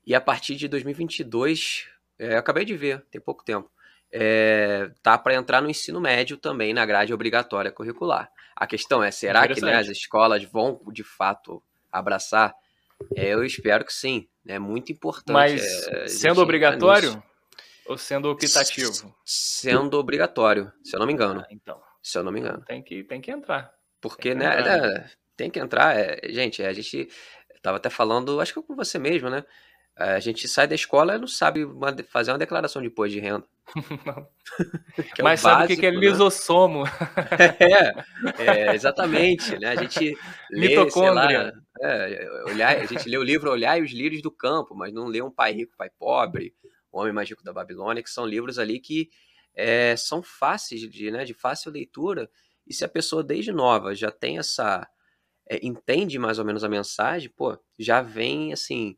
E 0.06 0.14
a 0.14 0.22
partir 0.22 0.56
de 0.56 0.68
2022, 0.68 1.88
é, 2.20 2.36
acabei 2.38 2.64
de 2.64 2.76
ver, 2.76 3.04
tem 3.10 3.20
pouco 3.20 3.44
tempo, 3.44 3.72
é, 4.12 4.92
tá 5.02 5.18
para 5.18 5.34
entrar 5.34 5.62
no 5.62 5.70
ensino 5.70 6.00
médio 6.00 6.38
também 6.38 6.74
na 6.74 6.86
grade 6.86 7.14
obrigatória 7.14 7.72
curricular. 7.72 8.32
A 8.56 8.68
questão 8.68 9.04
é, 9.04 9.12
será 9.12 9.48
que 9.48 9.60
né, 9.62 9.76
as 9.76 9.88
escolas 9.88 10.44
vão 10.44 10.80
de 10.92 11.04
fato 11.04 11.62
abraçar? 11.92 12.56
É, 13.16 13.34
eu 13.34 13.44
espero 13.44 13.86
que 13.86 13.94
sim. 13.94 14.28
É 14.48 14.60
muito 14.60 14.92
importante. 14.92 15.34
Mas 15.34 15.88
é, 15.88 16.08
sendo 16.08 16.42
obrigatório 16.42 17.22
ou 17.88 17.98
sendo 17.98 18.30
optativo? 18.30 19.16
Sendo 19.24 19.98
obrigatório, 19.98 20.72
se 20.84 20.96
eu 20.96 21.00
não 21.00 21.08
me 21.08 21.14
engano. 21.14 21.42
Ah, 21.42 21.48
então. 21.52 21.82
Se 22.02 22.18
eu 22.18 22.24
não 22.24 22.32
me 22.32 22.40
engano. 22.40 22.64
Tem 22.66 22.84
que, 22.84 23.04
tem 23.04 23.20
que 23.20 23.32
entrar. 23.32 23.72
Porque, 24.00 24.30
que 24.30 24.36
né, 24.36 24.60
entrar. 24.60 24.82
né, 24.82 25.12
Tem 25.36 25.50
que 25.50 25.60
entrar. 25.60 25.98
É, 25.98 26.20
gente, 26.30 26.64
a 26.64 26.72
gente 26.72 27.10
estava 27.56 27.78
até 27.78 27.90
falando, 27.90 28.40
acho 28.40 28.54
que 28.54 28.62
com 28.62 28.75
você 28.75 29.00
mesmo, 29.00 29.30
né? 29.30 29.44
A 29.98 30.20
gente 30.20 30.48
sai 30.48 30.68
da 30.68 30.75
escola 30.75 31.16
e 31.16 31.18
não 31.18 31.28
sabe 31.28 31.64
uma, 31.64 31.96
fazer 32.10 32.32
uma 32.32 32.38
declaração 32.38 32.82
de 32.82 32.90
imposto 32.90 33.14
de 33.14 33.20
renda. 33.20 33.46
é 35.18 35.24
Mas 35.24 35.40
sabe 35.40 35.74
o 35.74 35.80
que 35.80 35.86
é 35.86 35.92
né? 35.92 35.98
lisossomo? 35.98 36.84
é, 38.38 38.44
é, 38.44 38.75
exatamente. 38.75 39.58
Né? 39.58 39.70
A 39.70 39.75
gente 39.75 40.18
lê, 40.52 40.75
lá, 41.12 41.52
é, 41.82 42.30
olhar, 42.46 42.78
a 42.78 42.86
gente 42.86 43.08
lê 43.08 43.18
o 43.18 43.24
livro 43.24 43.50
Olhar 43.50 43.80
e 43.80 43.84
os 43.84 43.92
Lírios 43.92 44.22
do 44.22 44.30
Campo, 44.30 44.75
mas 44.75 44.94
não 44.94 45.08
lê 45.08 45.22
Um 45.22 45.32
Pai 45.32 45.54
Rico, 45.54 45.78
Pai 45.78 45.90
Pobre, 45.98 46.54
O 46.92 47.00
Homem 47.00 47.14
Mais 47.14 47.30
Rico 47.30 47.44
da 47.44 47.54
Babilônia, 47.54 48.04
que 48.04 48.10
são 48.10 48.25
livros 48.25 48.60
ali 48.60 48.82
que 48.82 49.10
é, 49.56 49.96
são 49.96 50.22
fáceis 50.22 50.82
de, 50.82 51.10
né, 51.10 51.24
de 51.24 51.34
fácil 51.34 51.72
leitura. 51.72 52.30
E 52.68 52.74
se 52.74 52.84
a 52.84 52.90
pessoa 52.90 53.24
desde 53.24 53.52
nova 53.54 53.96
já 53.96 54.12
tem 54.12 54.38
essa. 54.38 54.86
É, 55.48 55.60
entende 55.66 56.18
mais 56.18 56.40
ou 56.40 56.46
menos 56.46 56.64
a 56.64 56.70
mensagem, 56.70 57.30
pô, 57.30 57.58
já 57.78 58.02
vem 58.02 58.52
assim 58.52 58.98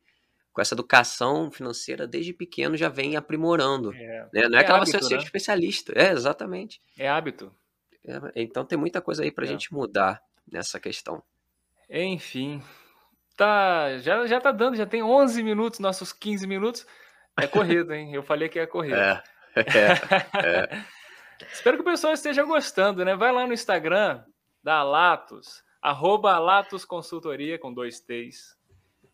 com 0.57 0.61
essa 0.61 0.73
educação 0.73 1.51
financeira 1.51 2.07
desde 2.07 2.33
pequeno 2.33 2.75
já 2.75 2.89
vem 2.89 3.15
aprimorando. 3.15 3.93
É. 3.93 4.27
Né? 4.33 4.49
Não 4.49 4.57
é, 4.57 4.61
é 4.61 4.63
que 4.63 4.71
ela 4.71 4.79
vai 4.79 4.87
ser 4.87 5.15
né? 5.15 5.21
especialista. 5.21 5.93
É, 5.95 6.11
exatamente. 6.11 6.81
É 6.97 7.07
hábito. 7.07 7.53
É, 8.03 8.19
então 8.35 8.65
tem 8.65 8.75
muita 8.75 8.99
coisa 8.99 9.21
aí 9.21 9.31
para 9.31 9.43
a 9.43 9.47
é. 9.47 9.51
gente 9.51 9.71
mudar 9.71 10.19
nessa 10.51 10.79
questão. 10.79 11.21
Enfim, 11.87 12.59
tá, 13.35 13.99
já, 13.99 14.25
já 14.25 14.41
tá 14.41 14.51
dando, 14.51 14.75
já 14.75 14.87
tem 14.87 15.03
11 15.03 15.43
minutos, 15.43 15.79
nossos 15.79 16.11
15 16.11 16.47
minutos. 16.47 16.87
É 17.39 17.45
corrido, 17.45 17.93
hein? 17.93 18.11
Eu 18.15 18.23
falei 18.23 18.49
que 18.49 18.57
é 18.57 18.65
corrido. 18.65 18.95
É, 18.95 19.23
é, 19.55 20.43
é. 20.43 20.85
Espero 21.53 21.77
que 21.77 21.83
o 21.83 21.85
pessoal 21.85 22.13
esteja 22.13 22.41
gostando, 22.41 23.05
né? 23.05 23.15
Vai 23.15 23.31
lá 23.31 23.45
no 23.45 23.53
Instagram 23.53 24.23
da 24.63 24.81
Latos, 24.81 25.63
arroba 25.79 26.39
Latos 26.39 26.83
Consultoria 26.83 27.59
com 27.59 27.71
dois 27.71 27.99
T's 27.99 28.56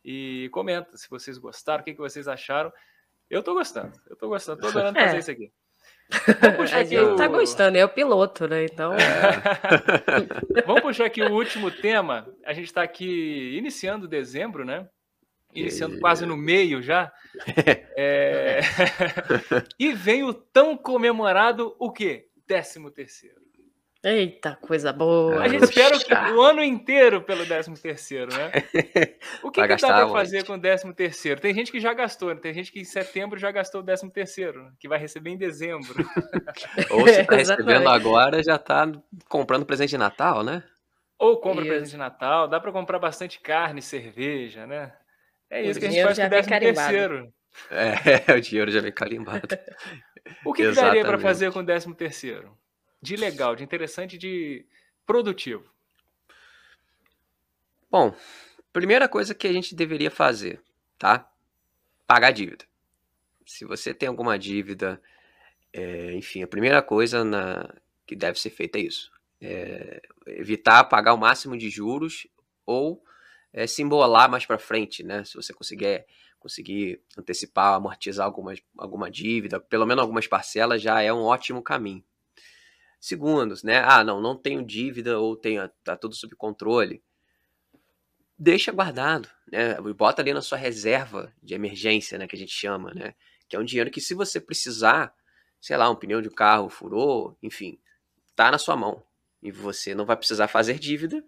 e 0.03 0.49
comenta 0.51 0.97
se 0.97 1.09
vocês 1.09 1.37
gostaram, 1.37 1.81
o 1.81 1.85
que, 1.85 1.93
que 1.93 1.99
vocês 1.99 2.27
acharam. 2.27 2.71
Eu 3.29 3.41
tô 3.41 3.53
gostando, 3.53 3.93
eu 4.09 4.15
tô 4.15 4.27
gostando, 4.27 4.61
tô 4.61 4.67
adorando 4.67 4.97
fazer 4.99 5.15
é. 5.15 5.19
isso 5.19 5.31
aqui. 5.31 5.51
a 6.73 6.83
gente 6.83 6.97
o... 6.99 7.15
tá 7.15 7.27
gostando, 7.27 7.77
é 7.77 7.85
o 7.85 7.89
piloto, 7.89 8.47
né? 8.47 8.65
Então. 8.65 8.93
É. 8.93 10.61
Vamos 10.65 10.81
puxar 10.81 11.05
aqui 11.05 11.21
o 11.21 11.33
último 11.33 11.71
tema. 11.71 12.27
A 12.45 12.53
gente 12.53 12.65
está 12.65 12.83
aqui 12.83 13.55
iniciando 13.57 14.07
dezembro, 14.07 14.65
né? 14.65 14.87
Iniciando 15.53 15.99
quase 15.99 16.25
no 16.25 16.35
meio 16.35 16.81
já. 16.81 17.11
É... 17.95 18.59
e 19.79 19.93
vem 19.93 20.23
o 20.23 20.33
tão 20.33 20.75
comemorado 20.75 21.75
o 21.79 21.91
quê? 21.91 22.27
Décimo 22.47 22.89
terceiro. 22.89 23.42
Eita, 24.03 24.57
coisa 24.59 24.91
boa. 24.91 25.41
A 25.41 25.47
gente 25.47 25.63
espera 25.63 25.95
o 26.35 26.41
ano 26.41 26.61
inteiro 26.61 27.21
pelo 27.21 27.45
13 27.45 27.73
terceiro, 27.81 28.29
né? 28.35 28.51
O 29.41 29.49
que, 29.49 29.61
que 29.61 29.67
dá 29.77 29.77
para 29.77 30.09
fazer 30.09 30.45
com 30.45 30.55
o 30.55 30.59
13 30.59 30.93
terceiro? 30.93 31.39
Tem 31.39 31.53
gente 31.53 31.71
que 31.71 31.79
já 31.79 31.93
gastou, 31.93 32.33
né? 32.33 32.39
tem 32.41 32.53
gente 32.53 32.69
que 32.69 32.81
em 32.81 32.83
setembro 32.83 33.39
já 33.39 33.49
gastou 33.49 33.79
o 33.79 33.83
13 33.83 34.11
terceiro, 34.11 34.69
que 34.77 34.89
vai 34.89 34.99
receber 34.99 35.29
em 35.29 35.37
dezembro. 35.37 36.05
Ou 36.91 37.07
se 37.07 37.21
está 37.21 37.35
recebendo 37.37 37.87
agora, 37.87 38.43
já 38.43 38.57
está 38.57 38.91
comprando 39.29 39.65
presente 39.65 39.91
de 39.91 39.97
Natal, 39.97 40.43
né? 40.43 40.63
Ou 41.17 41.39
compra 41.39 41.63
presente 41.63 41.91
de 41.91 41.97
Natal, 41.97 42.49
dá 42.49 42.59
para 42.59 42.73
comprar 42.73 42.99
bastante 42.99 43.39
carne, 43.39 43.81
cerveja, 43.81 44.67
né? 44.67 44.91
É 45.49 45.61
isso 45.61 45.77
o 45.77 45.81
que 45.81 45.87
a 45.87 45.89
gente 45.89 46.03
faz 46.03 46.19
com 46.19 46.25
o 46.25 46.29
13 46.29 46.49
terceiro. 46.49 47.33
É, 47.69 48.33
o 48.33 48.41
dinheiro 48.41 48.69
já 48.69 48.81
vem 48.81 48.91
carimbado. 48.91 49.47
O 50.43 50.51
que, 50.51 50.67
que 50.67 50.75
daria 50.75 51.05
para 51.05 51.19
fazer 51.19 51.53
com 51.53 51.59
o 51.59 51.65
13 51.65 51.93
terceiro? 51.93 52.57
De 53.03 53.17
legal, 53.17 53.53
de 53.53 53.65
interessante, 53.65 54.17
de 54.17 54.65
produtivo? 55.05 55.69
Bom, 57.91 58.15
primeira 58.71 59.09
coisa 59.09 59.35
que 59.35 59.45
a 59.45 59.51
gente 59.51 59.75
deveria 59.75 60.09
fazer, 60.09 60.61
tá? 60.97 61.29
Pagar 62.07 62.31
dívida. 62.31 62.65
Se 63.45 63.65
você 63.65 63.93
tem 63.93 64.07
alguma 64.07 64.39
dívida, 64.39 65.01
é, 65.73 66.13
enfim, 66.13 66.43
a 66.43 66.47
primeira 66.47 66.81
coisa 66.81 67.25
na, 67.25 67.75
que 68.07 68.15
deve 68.15 68.39
ser 68.39 68.51
feita 68.51 68.77
é 68.77 68.83
isso. 68.83 69.11
É, 69.41 70.01
evitar 70.25 70.85
pagar 70.85 71.13
o 71.13 71.17
máximo 71.17 71.57
de 71.57 71.69
juros 71.69 72.25
ou 72.65 73.03
é, 73.51 73.67
se 73.67 73.81
embolar 73.81 74.31
mais 74.31 74.45
para 74.45 74.57
frente, 74.57 75.03
né? 75.03 75.25
Se 75.25 75.35
você 75.35 75.53
conseguir, 75.53 76.05
conseguir 76.39 77.01
antecipar, 77.17 77.73
amortizar 77.73 78.25
alguma, 78.25 78.53
alguma 78.77 79.11
dívida, 79.11 79.59
pelo 79.59 79.85
menos 79.85 80.01
algumas 80.01 80.25
parcelas, 80.25 80.81
já 80.81 81.01
é 81.01 81.11
um 81.11 81.23
ótimo 81.23 81.61
caminho 81.61 82.01
segundos, 83.03 83.63
né? 83.63 83.83
Ah, 83.85 84.01
não, 84.01 84.21
não 84.21 84.33
tenho 84.33 84.63
dívida 84.65 85.19
ou 85.19 85.35
tenho, 85.35 85.69
tá 85.83 85.93
tudo 85.93 86.15
sob 86.15 86.37
controle. 86.37 87.03
Deixa 88.39 88.71
guardado, 88.71 89.27
né? 89.51 89.75
Bota 89.93 90.21
ali 90.21 90.33
na 90.33 90.41
sua 90.41 90.57
reserva 90.57 91.33
de 91.43 91.53
emergência, 91.53 92.17
né, 92.17 92.27
que 92.27 92.35
a 92.35 92.39
gente 92.39 92.53
chama, 92.53 92.93
né? 92.93 93.13
Que 93.49 93.57
é 93.57 93.59
um 93.59 93.65
dinheiro 93.65 93.91
que 93.91 93.99
se 93.99 94.13
você 94.13 94.39
precisar, 94.39 95.13
sei 95.59 95.75
lá, 95.75 95.89
um 95.89 95.95
pneu 95.95 96.21
de 96.21 96.29
carro 96.29 96.69
furou, 96.69 97.37
enfim, 97.43 97.77
tá 98.37 98.49
na 98.49 98.57
sua 98.57 98.77
mão 98.77 99.03
e 99.41 99.51
você 99.51 99.93
não 99.93 100.05
vai 100.05 100.15
precisar 100.15 100.47
fazer 100.47 100.79
dívida 100.79 101.21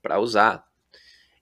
para 0.00 0.18
usar. 0.18 0.66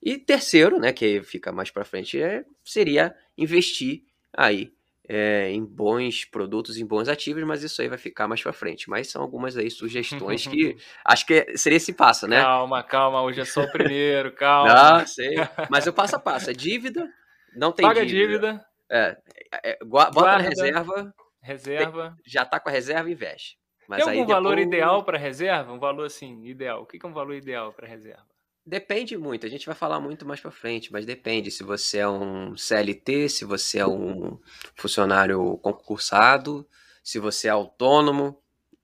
E 0.02 0.18
terceiro, 0.18 0.80
né, 0.80 0.92
que 0.92 1.22
fica 1.22 1.52
mais 1.52 1.70
para 1.70 1.84
frente, 1.84 2.20
é, 2.20 2.44
seria 2.64 3.16
investir 3.38 4.02
aí 4.32 4.74
é, 5.12 5.50
em 5.50 5.64
bons 5.64 6.24
produtos, 6.24 6.78
em 6.78 6.86
bons 6.86 7.08
ativos, 7.08 7.42
mas 7.42 7.64
isso 7.64 7.82
aí 7.82 7.88
vai 7.88 7.98
ficar 7.98 8.28
mais 8.28 8.40
para 8.40 8.52
frente. 8.52 8.88
Mas 8.88 9.10
são 9.10 9.20
algumas 9.20 9.56
aí 9.56 9.68
sugestões 9.68 10.46
que 10.46 10.76
acho 11.04 11.26
que 11.26 11.58
seria 11.58 11.78
esse 11.78 11.92
passo, 11.92 12.28
né? 12.28 12.40
Calma, 12.40 12.80
calma, 12.84 13.20
hoje 13.20 13.40
é 13.40 13.44
só 13.44 13.64
o 13.64 13.72
primeiro, 13.72 14.30
calma. 14.38 15.00
Não, 15.00 15.06
sei. 15.08 15.34
Mas 15.68 15.88
o 15.88 15.92
passo 15.92 16.14
a 16.14 16.18
passo 16.20 16.50
é 16.50 16.52
dívida, 16.52 17.10
não 17.56 17.72
tem 17.72 17.84
Paga 17.84 18.06
dívida. 18.06 18.52
dívida. 18.52 18.66
É, 18.88 19.16
é, 19.52 19.70
é 19.72 19.84
bota 19.84 20.12
Guarda, 20.12 20.44
na 20.44 20.48
reserva. 20.48 21.14
Reserva. 21.42 22.16
Já 22.24 22.44
tá 22.44 22.60
com 22.60 22.68
a 22.68 22.72
reserva, 22.72 23.10
investe. 23.10 23.58
Mas 23.88 24.04
tem 24.04 24.12
algum 24.12 24.24
depois... 24.24 24.44
valor 24.44 24.58
ideal 24.60 25.02
para 25.02 25.18
reserva? 25.18 25.72
Um 25.72 25.80
valor 25.80 26.06
assim, 26.06 26.44
ideal. 26.44 26.82
O 26.82 26.86
que 26.86 27.04
é 27.04 27.08
um 27.08 27.12
valor 27.12 27.34
ideal 27.34 27.72
para 27.72 27.88
reserva? 27.88 28.29
Depende 28.70 29.16
muito, 29.16 29.44
a 29.44 29.48
gente 29.48 29.66
vai 29.66 29.74
falar 29.74 29.98
muito 29.98 30.24
mais 30.24 30.38
para 30.38 30.52
frente, 30.52 30.92
mas 30.92 31.04
depende 31.04 31.50
se 31.50 31.64
você 31.64 31.98
é 31.98 32.08
um 32.08 32.56
CLT, 32.56 33.28
se 33.28 33.44
você 33.44 33.80
é 33.80 33.86
um 33.86 34.38
funcionário 34.76 35.58
concursado, 35.58 36.64
se 37.02 37.18
você 37.18 37.48
é 37.48 37.50
autônomo, 37.50 38.40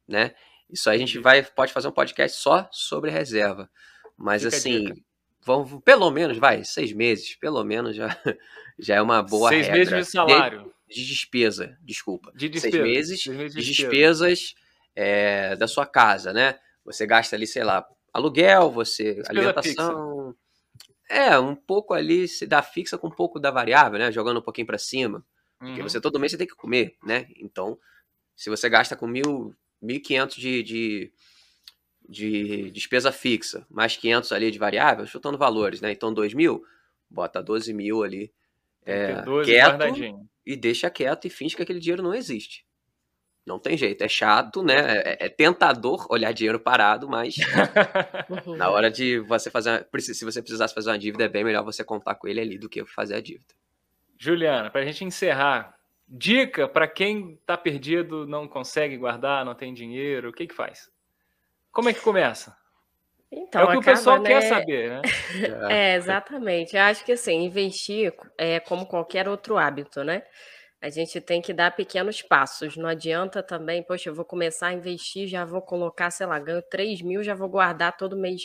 né? 0.08 0.34
Isso 0.68 0.90
aí 0.90 0.96
a 0.96 0.98
gente 0.98 1.20
vai 1.20 1.40
pode 1.40 1.72
fazer 1.72 1.86
um 1.86 1.92
podcast 1.92 2.36
só 2.36 2.68
sobre 2.72 3.12
reserva. 3.12 3.70
Mas 4.16 4.44
assim, 4.44 4.88
vamos 5.40 5.80
pelo 5.84 6.10
menos 6.10 6.36
vai 6.36 6.64
seis 6.64 6.92
meses, 6.92 7.36
pelo 7.36 7.62
menos 7.62 7.94
já 7.94 8.08
já 8.76 8.96
é 8.96 9.00
uma 9.00 9.22
boa 9.22 9.50
seis 9.50 9.68
regra. 9.68 9.78
meses 9.78 10.06
de 10.08 10.12
salário 10.12 10.74
de, 10.88 10.96
de 10.96 11.06
despesa, 11.06 11.78
desculpa. 11.80 12.32
De 12.34 12.48
despesa. 12.48 12.76
Seis 12.76 12.84
meses, 12.84 13.22
seis 13.22 13.36
meses 13.36 13.54
de, 13.54 13.60
de 13.60 13.68
despesas 13.68 14.56
é, 14.96 15.54
da 15.54 15.68
sua 15.68 15.86
casa, 15.86 16.32
né? 16.32 16.58
Você 16.84 17.06
gasta 17.06 17.36
ali, 17.36 17.46
sei 17.46 17.62
lá, 17.62 17.86
aluguel, 18.16 18.70
você 18.70 19.14
Despesa 19.14 19.30
alimentação. 19.30 20.34
Fixa. 20.34 20.46
É, 21.08 21.38
um 21.38 21.54
pouco 21.54 21.94
ali 21.94 22.26
se 22.26 22.46
dá 22.46 22.62
fixa 22.62 22.98
com 22.98 23.06
um 23.06 23.14
pouco 23.14 23.38
da 23.38 23.50
variável, 23.50 23.98
né? 23.98 24.10
Jogando 24.10 24.38
um 24.38 24.42
pouquinho 24.42 24.66
para 24.66 24.78
cima. 24.78 25.24
Uhum. 25.60 25.68
Porque 25.68 25.82
você 25.82 26.00
todo 26.00 26.18
mês 26.18 26.32
você 26.32 26.38
tem 26.38 26.46
que 26.46 26.56
comer, 26.56 26.96
né? 27.04 27.28
Então, 27.36 27.78
se 28.34 28.50
você 28.50 28.68
gasta 28.68 28.96
com 28.96 29.06
mil, 29.06 29.54
mil 29.80 30.02
quinhentos 30.02 30.36
de, 30.36 30.62
de, 30.62 31.12
de 32.08 32.70
despesa 32.72 33.12
fixa, 33.12 33.64
mais 33.70 33.96
500 33.96 34.32
ali 34.32 34.50
de 34.50 34.58
variável, 34.58 35.06
chutando 35.06 35.38
valores, 35.38 35.80
né? 35.80 35.92
Então, 35.92 36.12
dois 36.12 36.34
mil, 36.34 36.64
bota 37.08 37.40
12 37.40 37.72
mil 37.72 38.02
ali 38.02 38.32
é, 38.84 39.22
quieto 39.44 39.84
e 40.44 40.56
deixa 40.56 40.90
quieto 40.90 41.26
e 41.26 41.30
finge 41.30 41.56
que 41.56 41.62
aquele 41.62 41.80
dinheiro 41.80 42.02
não 42.02 42.14
existe. 42.14 42.65
Não 43.46 43.60
tem 43.60 43.76
jeito, 43.76 44.02
é 44.02 44.08
chato, 44.08 44.60
né? 44.60 44.74
É, 45.04 45.26
é 45.26 45.28
tentador 45.28 46.04
olhar 46.10 46.32
dinheiro 46.32 46.58
parado, 46.58 47.08
mas 47.08 47.36
na 48.58 48.68
hora 48.68 48.90
de 48.90 49.20
você 49.20 49.48
fazer. 49.48 49.86
Se 50.00 50.24
você 50.24 50.42
precisasse 50.42 50.74
fazer 50.74 50.90
uma 50.90 50.98
dívida, 50.98 51.24
é 51.24 51.28
bem 51.28 51.44
melhor 51.44 51.62
você 51.62 51.84
contar 51.84 52.16
com 52.16 52.26
ele 52.26 52.40
ali 52.40 52.58
do 52.58 52.68
que 52.68 52.84
fazer 52.84 53.14
a 53.14 53.20
dívida. 53.20 53.54
Juliana, 54.18 54.68
para 54.68 54.80
a 54.80 54.84
gente 54.84 55.04
encerrar, 55.04 55.76
dica 56.08 56.66
para 56.66 56.88
quem 56.88 57.34
está 57.34 57.56
perdido, 57.56 58.26
não 58.26 58.48
consegue 58.48 58.96
guardar, 58.96 59.44
não 59.44 59.54
tem 59.54 59.72
dinheiro, 59.72 60.30
o 60.30 60.32
que 60.32 60.48
que 60.48 60.54
faz? 60.54 60.90
Como 61.70 61.88
é 61.88 61.92
que 61.92 62.00
começa? 62.00 62.56
Então, 63.30 63.60
é 63.60 63.64
o 63.64 63.66
que 63.68 63.72
acaba, 63.72 63.80
o 63.80 63.84
pessoal 63.84 64.18
né? 64.20 64.28
quer 64.28 64.40
saber, 64.42 64.90
né? 64.90 65.02
é, 65.70 65.94
exatamente. 65.96 66.76
Eu 66.76 66.82
acho 66.82 67.04
que 67.04 67.12
assim, 67.12 67.44
investir 67.44 68.12
é 68.38 68.58
como 68.58 68.86
qualquer 68.86 69.28
outro 69.28 69.56
hábito, 69.56 70.02
né? 70.02 70.22
A 70.80 70.90
gente 70.90 71.20
tem 71.20 71.40
que 71.42 71.52
dar 71.52 71.74
pequenos 71.74 72.22
passos. 72.22 72.76
Não 72.76 72.88
adianta 72.88 73.42
também, 73.42 73.82
poxa, 73.82 74.10
eu 74.10 74.14
vou 74.14 74.24
começar 74.24 74.68
a 74.68 74.72
investir, 74.72 75.26
já 75.26 75.44
vou 75.44 75.62
colocar, 75.62 76.10
sei 76.10 76.26
lá, 76.26 76.38
ganho 76.38 76.62
3 76.62 77.00
mil, 77.02 77.22
já 77.22 77.34
vou 77.34 77.48
guardar 77.48 77.96
todo 77.96 78.16
mês 78.16 78.42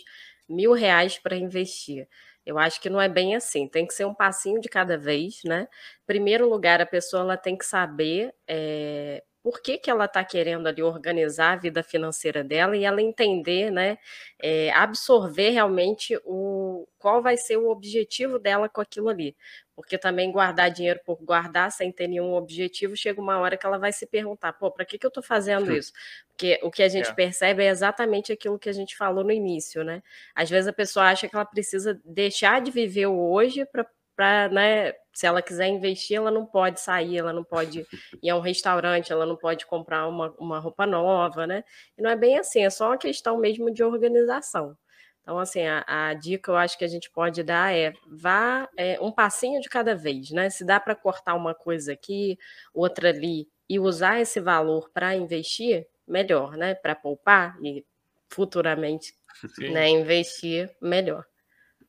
mil 0.50 0.74
reais 0.74 1.18
para 1.20 1.36
investir. 1.36 2.08
Eu 2.46 2.58
acho 2.58 2.82
que 2.82 2.90
não 2.90 3.00
é 3.02 3.08
bem 3.10 3.36
assim. 3.36 3.68
Tem 3.68 3.86
que 3.86 3.94
ser 3.94 4.06
um 4.06 4.14
passinho 4.16 4.60
de 4.62 4.70
cada 4.70 4.98
vez, 4.98 5.42
né? 5.46 5.68
Primeiro 6.08 6.50
lugar, 6.50 6.82
a 6.82 6.86
pessoa 6.86 7.22
ela 7.22 7.38
tem 7.38 7.58
que 7.58 7.66
saber 7.66 8.34
é, 8.48 9.24
por 9.44 9.62
que, 9.62 9.78
que 9.78 9.90
ela 9.90 10.06
está 10.06 10.24
querendo 10.24 10.68
ali 10.68 10.84
organizar 10.84 11.54
a 11.54 11.56
vida 11.56 11.82
financeira 11.82 12.44
dela 12.44 12.78
e 12.78 12.84
ela 12.84 13.02
entender, 13.02 13.72
né, 13.72 13.98
é, 14.40 14.72
absorver 14.72 15.50
realmente 15.50 16.20
o 16.24 16.88
qual 17.00 17.22
vai 17.22 17.36
ser 17.36 17.58
o 17.58 17.70
objetivo 17.70 18.38
dela 18.38 18.70
com 18.70 18.82
aquilo 18.82 19.10
ali. 19.10 19.36
Porque 19.76 19.98
também 19.98 20.32
guardar 20.32 20.70
dinheiro 20.70 21.00
por 21.04 21.18
guardar 21.24 21.72
sem 21.72 21.92
ter 21.92 22.08
nenhum 22.08 22.34
objetivo, 22.34 22.96
chega 22.96 23.20
uma 23.20 23.40
hora 23.40 23.58
que 23.58 23.66
ela 23.66 23.80
vai 23.80 23.92
se 23.92 24.06
perguntar, 24.06 24.54
pô, 24.54 24.70
para 24.70 24.86
que, 24.86 25.00
que 25.00 25.06
eu 25.06 25.10
estou 25.10 25.24
fazendo 25.24 25.74
isso? 25.74 25.92
Porque 26.28 26.60
o 26.62 26.70
que 26.70 26.84
a 26.84 26.90
gente 26.90 27.10
é. 27.10 27.14
percebe 27.14 27.64
é 27.64 27.70
exatamente 27.70 28.32
aquilo 28.32 28.60
que 28.60 28.70
a 28.70 28.74
gente 28.74 28.96
falou 28.96 29.24
no 29.24 29.32
início, 29.32 29.84
né? 29.84 30.04
Às 30.36 30.50
vezes 30.52 30.68
a 30.68 30.74
pessoa 30.74 31.08
acha 31.08 31.28
que 31.28 31.36
ela 31.36 31.46
precisa 31.46 32.00
deixar 32.06 32.62
de 32.62 32.70
viver 32.70 33.08
o 33.08 33.32
hoje 33.32 33.66
para 33.66 33.88
para, 34.22 34.50
né, 34.50 34.94
se 35.12 35.26
ela 35.26 35.42
quiser 35.42 35.68
investir, 35.68 36.16
ela 36.16 36.30
não 36.30 36.46
pode 36.46 36.80
sair, 36.80 37.18
ela 37.18 37.34
não 37.34 37.44
pode 37.44 37.88
ir 38.22 38.30
a 38.30 38.36
um 38.36 38.40
restaurante, 38.40 39.12
ela 39.12 39.26
não 39.26 39.36
pode 39.36 39.66
comprar 39.66 40.08
uma, 40.08 40.32
uma 40.38 40.60
roupa 40.60 40.86
nova, 40.86 41.48
né? 41.48 41.64
E 41.98 42.04
não 42.04 42.12
é 42.12 42.16
bem 42.16 42.38
assim, 42.38 42.64
é 42.64 42.70
só 42.70 42.90
uma 42.90 43.00
questão 43.00 43.40
mesmo 43.40 43.72
de 43.74 43.84
organização. 43.84 44.78
Então, 45.24 45.40
assim, 45.40 45.64
a, 45.66 45.84
a 45.88 46.14
dica 46.14 46.52
eu 46.52 46.56
acho 46.56 46.78
que 46.78 46.86
a 46.86 46.88
gente 46.88 47.10
pode 47.10 47.42
dar 47.42 47.76
é 47.76 47.94
vá 48.06 48.70
é, 48.78 49.00
um 49.02 49.12
passinho 49.12 49.60
de 49.60 49.68
cada 49.68 49.96
vez, 49.96 50.30
né? 50.30 50.52
Se 50.52 50.64
dá 50.64 50.80
para 50.80 50.94
cortar 50.94 51.34
uma 51.34 51.56
coisa 51.56 51.94
aqui, 51.94 52.38
outra 52.72 53.10
ali, 53.10 53.48
e 53.68 53.80
usar 53.80 54.22
esse 54.22 54.40
valor 54.40 54.92
para 54.94 55.16
investir, 55.16 55.88
melhor, 56.08 56.56
né? 56.56 56.76
Para 56.76 56.94
poupar 56.94 57.58
e 57.64 57.84
futuramente 58.30 59.16
né, 59.58 59.90
investir, 59.90 60.70
melhor. 60.80 61.26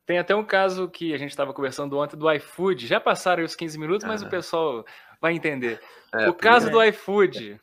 Tem 0.04 0.18
até 0.18 0.34
um 0.34 0.44
caso 0.44 0.88
que 0.88 1.14
a 1.14 1.16
gente 1.16 1.30
estava 1.30 1.52
conversando 1.52 1.96
ontem 1.96 2.16
do 2.16 2.30
iFood. 2.32 2.86
Já 2.86 3.00
passaram 3.00 3.44
os 3.44 3.54
15 3.54 3.78
minutos, 3.78 4.06
mas 4.06 4.22
o 4.22 4.28
pessoal 4.28 4.84
vai 5.20 5.32
entender. 5.32 5.80
É, 6.12 6.28
o 6.28 6.34
caso 6.34 6.68
é. 6.68 6.70
do 6.70 6.82
iFood, 6.82 7.60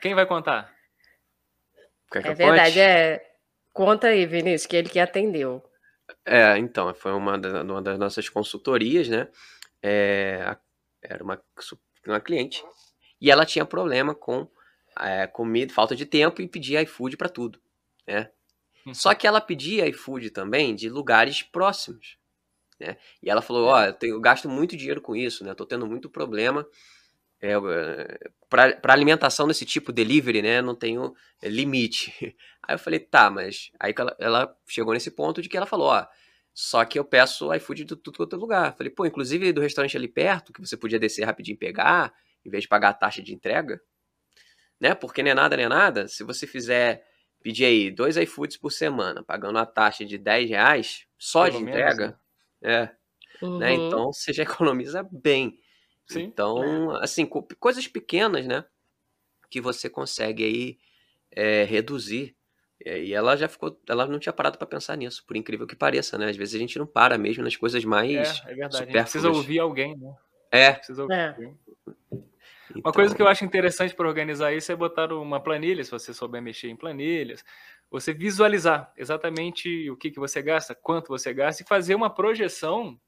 quem 0.00 0.14
vai 0.14 0.26
contar? 0.26 0.72
Quer 2.10 2.22
que 2.22 2.28
é 2.28 2.34
verdade, 2.34 2.80
é. 2.80 3.24
Conta 3.72 4.08
aí, 4.08 4.26
Vinícius, 4.26 4.66
que 4.66 4.76
ele 4.76 4.88
que 4.88 4.98
atendeu. 4.98 5.62
É, 6.24 6.58
então, 6.58 6.92
foi 6.94 7.12
uma, 7.12 7.38
da, 7.38 7.62
uma 7.62 7.82
das 7.82 7.98
nossas 7.98 8.28
consultorias, 8.28 9.08
né? 9.08 9.28
É, 9.82 10.56
era 11.02 11.22
uma, 11.22 11.40
uma 12.06 12.20
cliente. 12.20 12.64
E 13.20 13.30
ela 13.30 13.46
tinha 13.46 13.64
problema 13.64 14.14
com 14.14 14.48
é, 15.00 15.26
comida, 15.26 15.72
falta 15.72 15.94
de 15.94 16.04
tempo 16.04 16.42
e 16.42 16.48
pedia 16.48 16.82
iFood 16.82 17.16
para 17.16 17.28
tudo, 17.28 17.60
né? 18.06 18.30
Só 18.94 19.14
que 19.14 19.26
ela 19.26 19.40
pedia 19.40 19.88
iFood 19.88 20.30
também 20.30 20.74
de 20.74 20.88
lugares 20.88 21.42
próximos. 21.42 22.18
Né? 22.78 22.96
E 23.22 23.30
ela 23.30 23.42
falou: 23.42 23.66
Ó, 23.68 23.76
oh, 23.76 23.82
eu, 23.84 24.14
eu, 24.14 24.20
gasto 24.20 24.48
muito 24.48 24.76
dinheiro 24.76 25.00
com 25.00 25.16
isso, 25.16 25.44
né? 25.44 25.54
Tô 25.54 25.66
tendo 25.66 25.86
muito 25.86 26.08
problema. 26.08 26.66
É, 27.40 27.54
para 28.48 28.92
alimentação 28.92 29.46
desse 29.46 29.64
tipo, 29.64 29.92
delivery, 29.92 30.42
né? 30.42 30.60
Não 30.62 30.74
tenho 30.74 31.14
é, 31.40 31.48
limite. 31.48 32.12
Aí 32.62 32.74
eu 32.74 32.78
falei: 32.78 33.00
tá, 33.00 33.30
mas. 33.30 33.70
Aí 33.78 33.94
ela, 33.96 34.16
ela 34.18 34.56
chegou 34.66 34.94
nesse 34.94 35.10
ponto 35.10 35.42
de 35.42 35.48
que 35.48 35.56
ela 35.56 35.66
falou: 35.66 35.88
ó, 35.88 36.06
só 36.54 36.84
que 36.84 36.98
eu 36.98 37.04
peço 37.04 37.52
iFood 37.54 37.84
de 37.84 37.96
tudo 37.96 38.16
quanto 38.16 38.36
é 38.36 38.38
lugar. 38.38 38.76
Falei: 38.76 38.90
pô, 38.92 39.06
inclusive 39.06 39.52
do 39.52 39.60
restaurante 39.60 39.96
ali 39.96 40.08
perto, 40.08 40.52
que 40.52 40.60
você 40.60 40.76
podia 40.76 40.98
descer 40.98 41.24
rapidinho 41.24 41.54
e 41.54 41.58
pegar, 41.58 42.12
em 42.44 42.50
vez 42.50 42.62
de 42.62 42.68
pagar 42.68 42.90
a 42.90 42.94
taxa 42.94 43.22
de 43.22 43.34
entrega, 43.34 43.80
né? 44.80 44.94
Porque 44.94 45.22
nem 45.22 45.32
é 45.32 45.34
nada, 45.34 45.56
nem 45.56 45.66
é 45.66 45.68
nada. 45.68 46.08
Se 46.08 46.22
você 46.22 46.46
fizer 46.46 47.07
pedir 47.42 47.64
aí 47.64 47.90
dois 47.90 48.16
iFoods 48.16 48.56
por 48.56 48.70
semana, 48.70 49.22
pagando 49.22 49.58
a 49.58 49.66
taxa 49.66 50.04
de 50.04 50.18
10 50.18 50.50
reais 50.50 51.06
só 51.16 51.44
Pelo 51.44 51.58
de 51.58 51.64
menos, 51.64 51.80
entrega, 51.80 52.18
né? 52.60 52.90
é, 53.40 53.44
uhum. 53.44 53.58
né? 53.58 53.72
Então 53.74 54.12
você 54.12 54.32
já 54.32 54.42
economiza 54.44 55.06
bem. 55.10 55.58
Sim, 56.06 56.22
então, 56.22 56.96
é. 56.96 57.04
assim, 57.04 57.26
coisas 57.26 57.86
pequenas, 57.86 58.46
né? 58.46 58.64
Que 59.50 59.60
você 59.60 59.90
consegue 59.90 60.44
aí 60.44 60.78
é, 61.30 61.64
reduzir. 61.64 62.34
E 62.84 63.12
ela 63.12 63.36
já 63.36 63.48
ficou, 63.48 63.78
ela 63.88 64.06
não 64.06 64.18
tinha 64.18 64.32
parado 64.32 64.56
para 64.56 64.66
pensar 64.66 64.96
nisso, 64.96 65.24
por 65.26 65.36
incrível 65.36 65.66
que 65.66 65.74
pareça, 65.74 66.16
né? 66.16 66.30
Às 66.30 66.36
vezes 66.36 66.54
a 66.54 66.58
gente 66.58 66.78
não 66.78 66.86
para 66.86 67.18
mesmo 67.18 67.42
nas 67.42 67.56
coisas 67.56 67.84
mais. 67.84 68.10
É, 68.46 68.52
é 68.52 68.54
verdade. 68.54 68.76
A 68.76 68.86
gente 68.86 68.92
precisa 68.92 69.28
ouvir 69.28 69.58
alguém, 69.58 69.96
né? 69.96 70.14
É. 70.50 70.72
Precisa 70.72 71.02
ouvir 71.02 71.14
é. 71.14 71.28
alguém. 71.28 71.58
Então... 72.70 72.82
Uma 72.84 72.92
coisa 72.92 73.14
que 73.14 73.22
eu 73.22 73.28
acho 73.28 73.44
interessante 73.44 73.94
para 73.94 74.08
organizar 74.08 74.52
isso 74.52 74.70
é 74.70 74.76
botar 74.76 75.12
uma 75.12 75.40
planilha, 75.40 75.82
se 75.82 75.90
você 75.90 76.12
souber 76.12 76.42
mexer 76.42 76.68
em 76.68 76.76
planilhas, 76.76 77.44
você 77.90 78.12
visualizar 78.12 78.92
exatamente 78.96 79.90
o 79.90 79.96
que, 79.96 80.10
que 80.10 80.20
você 80.20 80.42
gasta, 80.42 80.74
quanto 80.74 81.08
você 81.08 81.32
gasta 81.32 81.62
e 81.62 81.66
fazer 81.66 81.94
uma 81.94 82.10
projeção. 82.10 82.98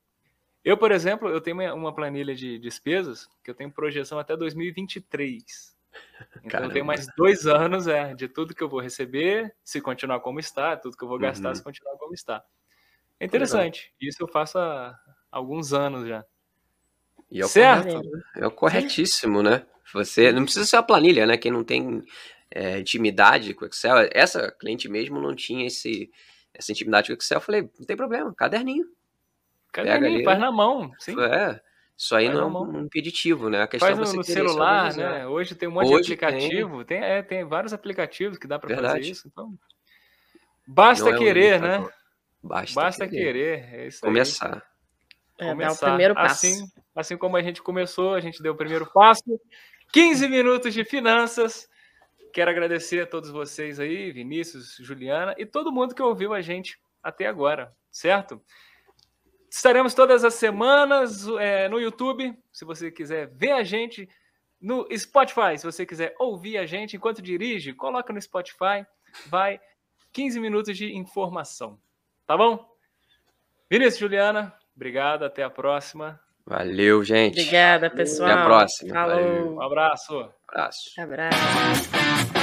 Eu, 0.64 0.76
por 0.76 0.92
exemplo, 0.92 1.28
eu 1.28 1.40
tenho 1.40 1.74
uma 1.74 1.94
planilha 1.94 2.34
de 2.34 2.58
despesas 2.58 3.28
que 3.44 3.50
eu 3.50 3.54
tenho 3.54 3.70
projeção 3.70 4.18
até 4.18 4.36
2023. 4.36 5.78
Então 6.36 6.50
Caramba. 6.50 6.70
eu 6.70 6.72
tenho 6.74 6.84
mais 6.84 7.06
dois 7.16 7.46
anos 7.48 7.88
é, 7.88 8.14
de 8.14 8.28
tudo 8.28 8.54
que 8.54 8.62
eu 8.62 8.68
vou 8.68 8.78
receber, 8.78 9.52
se 9.64 9.80
continuar 9.80 10.20
como 10.20 10.38
está, 10.38 10.76
tudo 10.76 10.96
que 10.96 11.02
eu 11.02 11.08
vou 11.08 11.18
gastar, 11.18 11.48
uhum. 11.48 11.54
se 11.56 11.64
continuar 11.64 11.96
como 11.96 12.14
está. 12.14 12.44
É 13.18 13.26
interessante. 13.26 13.92
Isso 14.00 14.22
eu 14.22 14.28
faço 14.28 14.56
há 14.58 14.96
alguns 15.32 15.72
anos 15.72 16.06
já. 16.06 16.24
E 17.30 17.40
é 17.40 17.44
o 17.44 17.48
certo. 17.48 17.94
Correto, 17.94 18.22
é 18.36 18.46
o 18.46 18.50
corretíssimo, 18.50 19.42
né? 19.42 19.62
Você 19.92 20.32
não 20.32 20.44
precisa 20.44 20.66
ser 20.66 20.76
a 20.76 20.82
planilha, 20.82 21.26
né? 21.26 21.36
Quem 21.36 21.50
não 21.50 21.64
tem 21.64 22.02
é, 22.50 22.78
intimidade 22.78 23.54
com 23.54 23.64
o 23.64 23.68
Excel, 23.68 24.08
essa 24.12 24.50
cliente 24.50 24.88
mesmo 24.88 25.20
não 25.20 25.34
tinha 25.34 25.66
esse, 25.66 26.10
essa 26.52 26.72
intimidade 26.72 27.08
com 27.08 27.14
o 27.14 27.16
Excel. 27.16 27.38
Eu 27.38 27.42
falei, 27.42 27.62
não 27.78 27.86
tem 27.86 27.96
problema, 27.96 28.34
caderninho. 28.34 28.86
Caderninho, 29.72 30.16
ali, 30.16 30.24
faz 30.24 30.38
na 30.38 30.50
mão. 30.50 30.92
Sim. 30.98 31.20
É. 31.20 31.60
Isso 31.96 32.16
aí 32.16 32.26
faz 32.26 32.38
não 32.38 32.46
é 32.46 32.60
um 32.62 32.80
impeditivo, 32.80 33.50
né? 33.50 33.62
A 33.62 33.68
questão 33.68 33.94
faz 33.94 34.08
é 34.08 34.12
no, 34.12 34.18
no 34.18 34.24
celular, 34.24 34.96
né? 34.96 35.26
Hoje 35.26 35.54
tem 35.54 35.68
um 35.68 35.72
monte 35.72 35.88
Hoje 35.88 36.06
de 36.06 36.14
aplicativo. 36.14 36.84
Tem, 36.84 37.00
tem, 37.00 37.08
é, 37.08 37.22
tem 37.22 37.44
vários 37.44 37.72
aplicativos 37.72 38.38
que 38.38 38.48
dá 38.48 38.58
para 38.58 38.74
fazer 38.74 39.00
isso. 39.00 39.28
Então, 39.28 39.52
basta 40.66 41.10
é 41.10 41.18
querer, 41.18 41.60
um 41.60 41.62
né? 41.62 41.88
Basta, 42.42 42.74
basta 42.74 43.06
querer. 43.06 43.62
querer. 43.62 43.86
É 43.86 43.88
Começar. 44.00 44.66
Aí. 45.38 45.46
É, 45.46 45.50
começar. 45.50 45.86
o 45.86 45.88
primeiro 45.90 46.14
passo. 46.14 46.46
Assim, 46.46 46.64
assim 47.00 47.16
como 47.16 47.36
a 47.36 47.42
gente 47.42 47.62
começou, 47.62 48.14
a 48.14 48.20
gente 48.20 48.42
deu 48.42 48.52
o 48.52 48.56
primeiro 48.56 48.86
passo. 48.92 49.40
15 49.92 50.28
minutos 50.28 50.72
de 50.72 50.84
finanças. 50.84 51.68
Quero 52.32 52.50
agradecer 52.50 53.00
a 53.00 53.06
todos 53.06 53.30
vocês 53.30 53.80
aí, 53.80 54.12
Vinícius, 54.12 54.76
Juliana 54.80 55.34
e 55.36 55.44
todo 55.44 55.72
mundo 55.72 55.94
que 55.94 56.02
ouviu 56.02 56.32
a 56.32 56.40
gente 56.40 56.78
até 57.02 57.26
agora, 57.26 57.74
certo? 57.90 58.40
Estaremos 59.50 59.94
todas 59.94 60.22
as 60.22 60.34
semanas 60.34 61.26
é, 61.40 61.68
no 61.68 61.80
YouTube, 61.80 62.38
se 62.52 62.64
você 62.64 62.88
quiser 62.88 63.26
ver 63.34 63.50
a 63.50 63.64
gente, 63.64 64.08
no 64.60 64.86
Spotify, 64.96 65.58
se 65.58 65.64
você 65.64 65.84
quiser 65.84 66.14
ouvir 66.20 66.56
a 66.56 66.66
gente 66.66 66.96
enquanto 66.96 67.20
dirige, 67.20 67.72
coloca 67.72 68.12
no 68.12 68.22
Spotify, 68.22 68.86
vai 69.26 69.60
15 70.12 70.38
minutos 70.38 70.76
de 70.76 70.94
informação, 70.94 71.80
tá 72.26 72.36
bom? 72.36 72.64
Vinícius, 73.68 73.98
Juliana, 73.98 74.56
Obrigado, 74.80 75.26
até 75.26 75.42
a 75.42 75.50
próxima. 75.50 76.18
Valeu, 76.50 77.04
gente. 77.04 77.38
Obrigada, 77.38 77.88
pessoal. 77.88 78.28
Até 78.28 78.40
a 78.40 78.44
próxima. 78.44 78.92
Falou. 78.92 79.16
Valeu. 79.16 79.54
Um 79.54 79.62
abraço. 79.62 80.28
Abraço. 80.48 81.00
Abraço. 81.00 82.39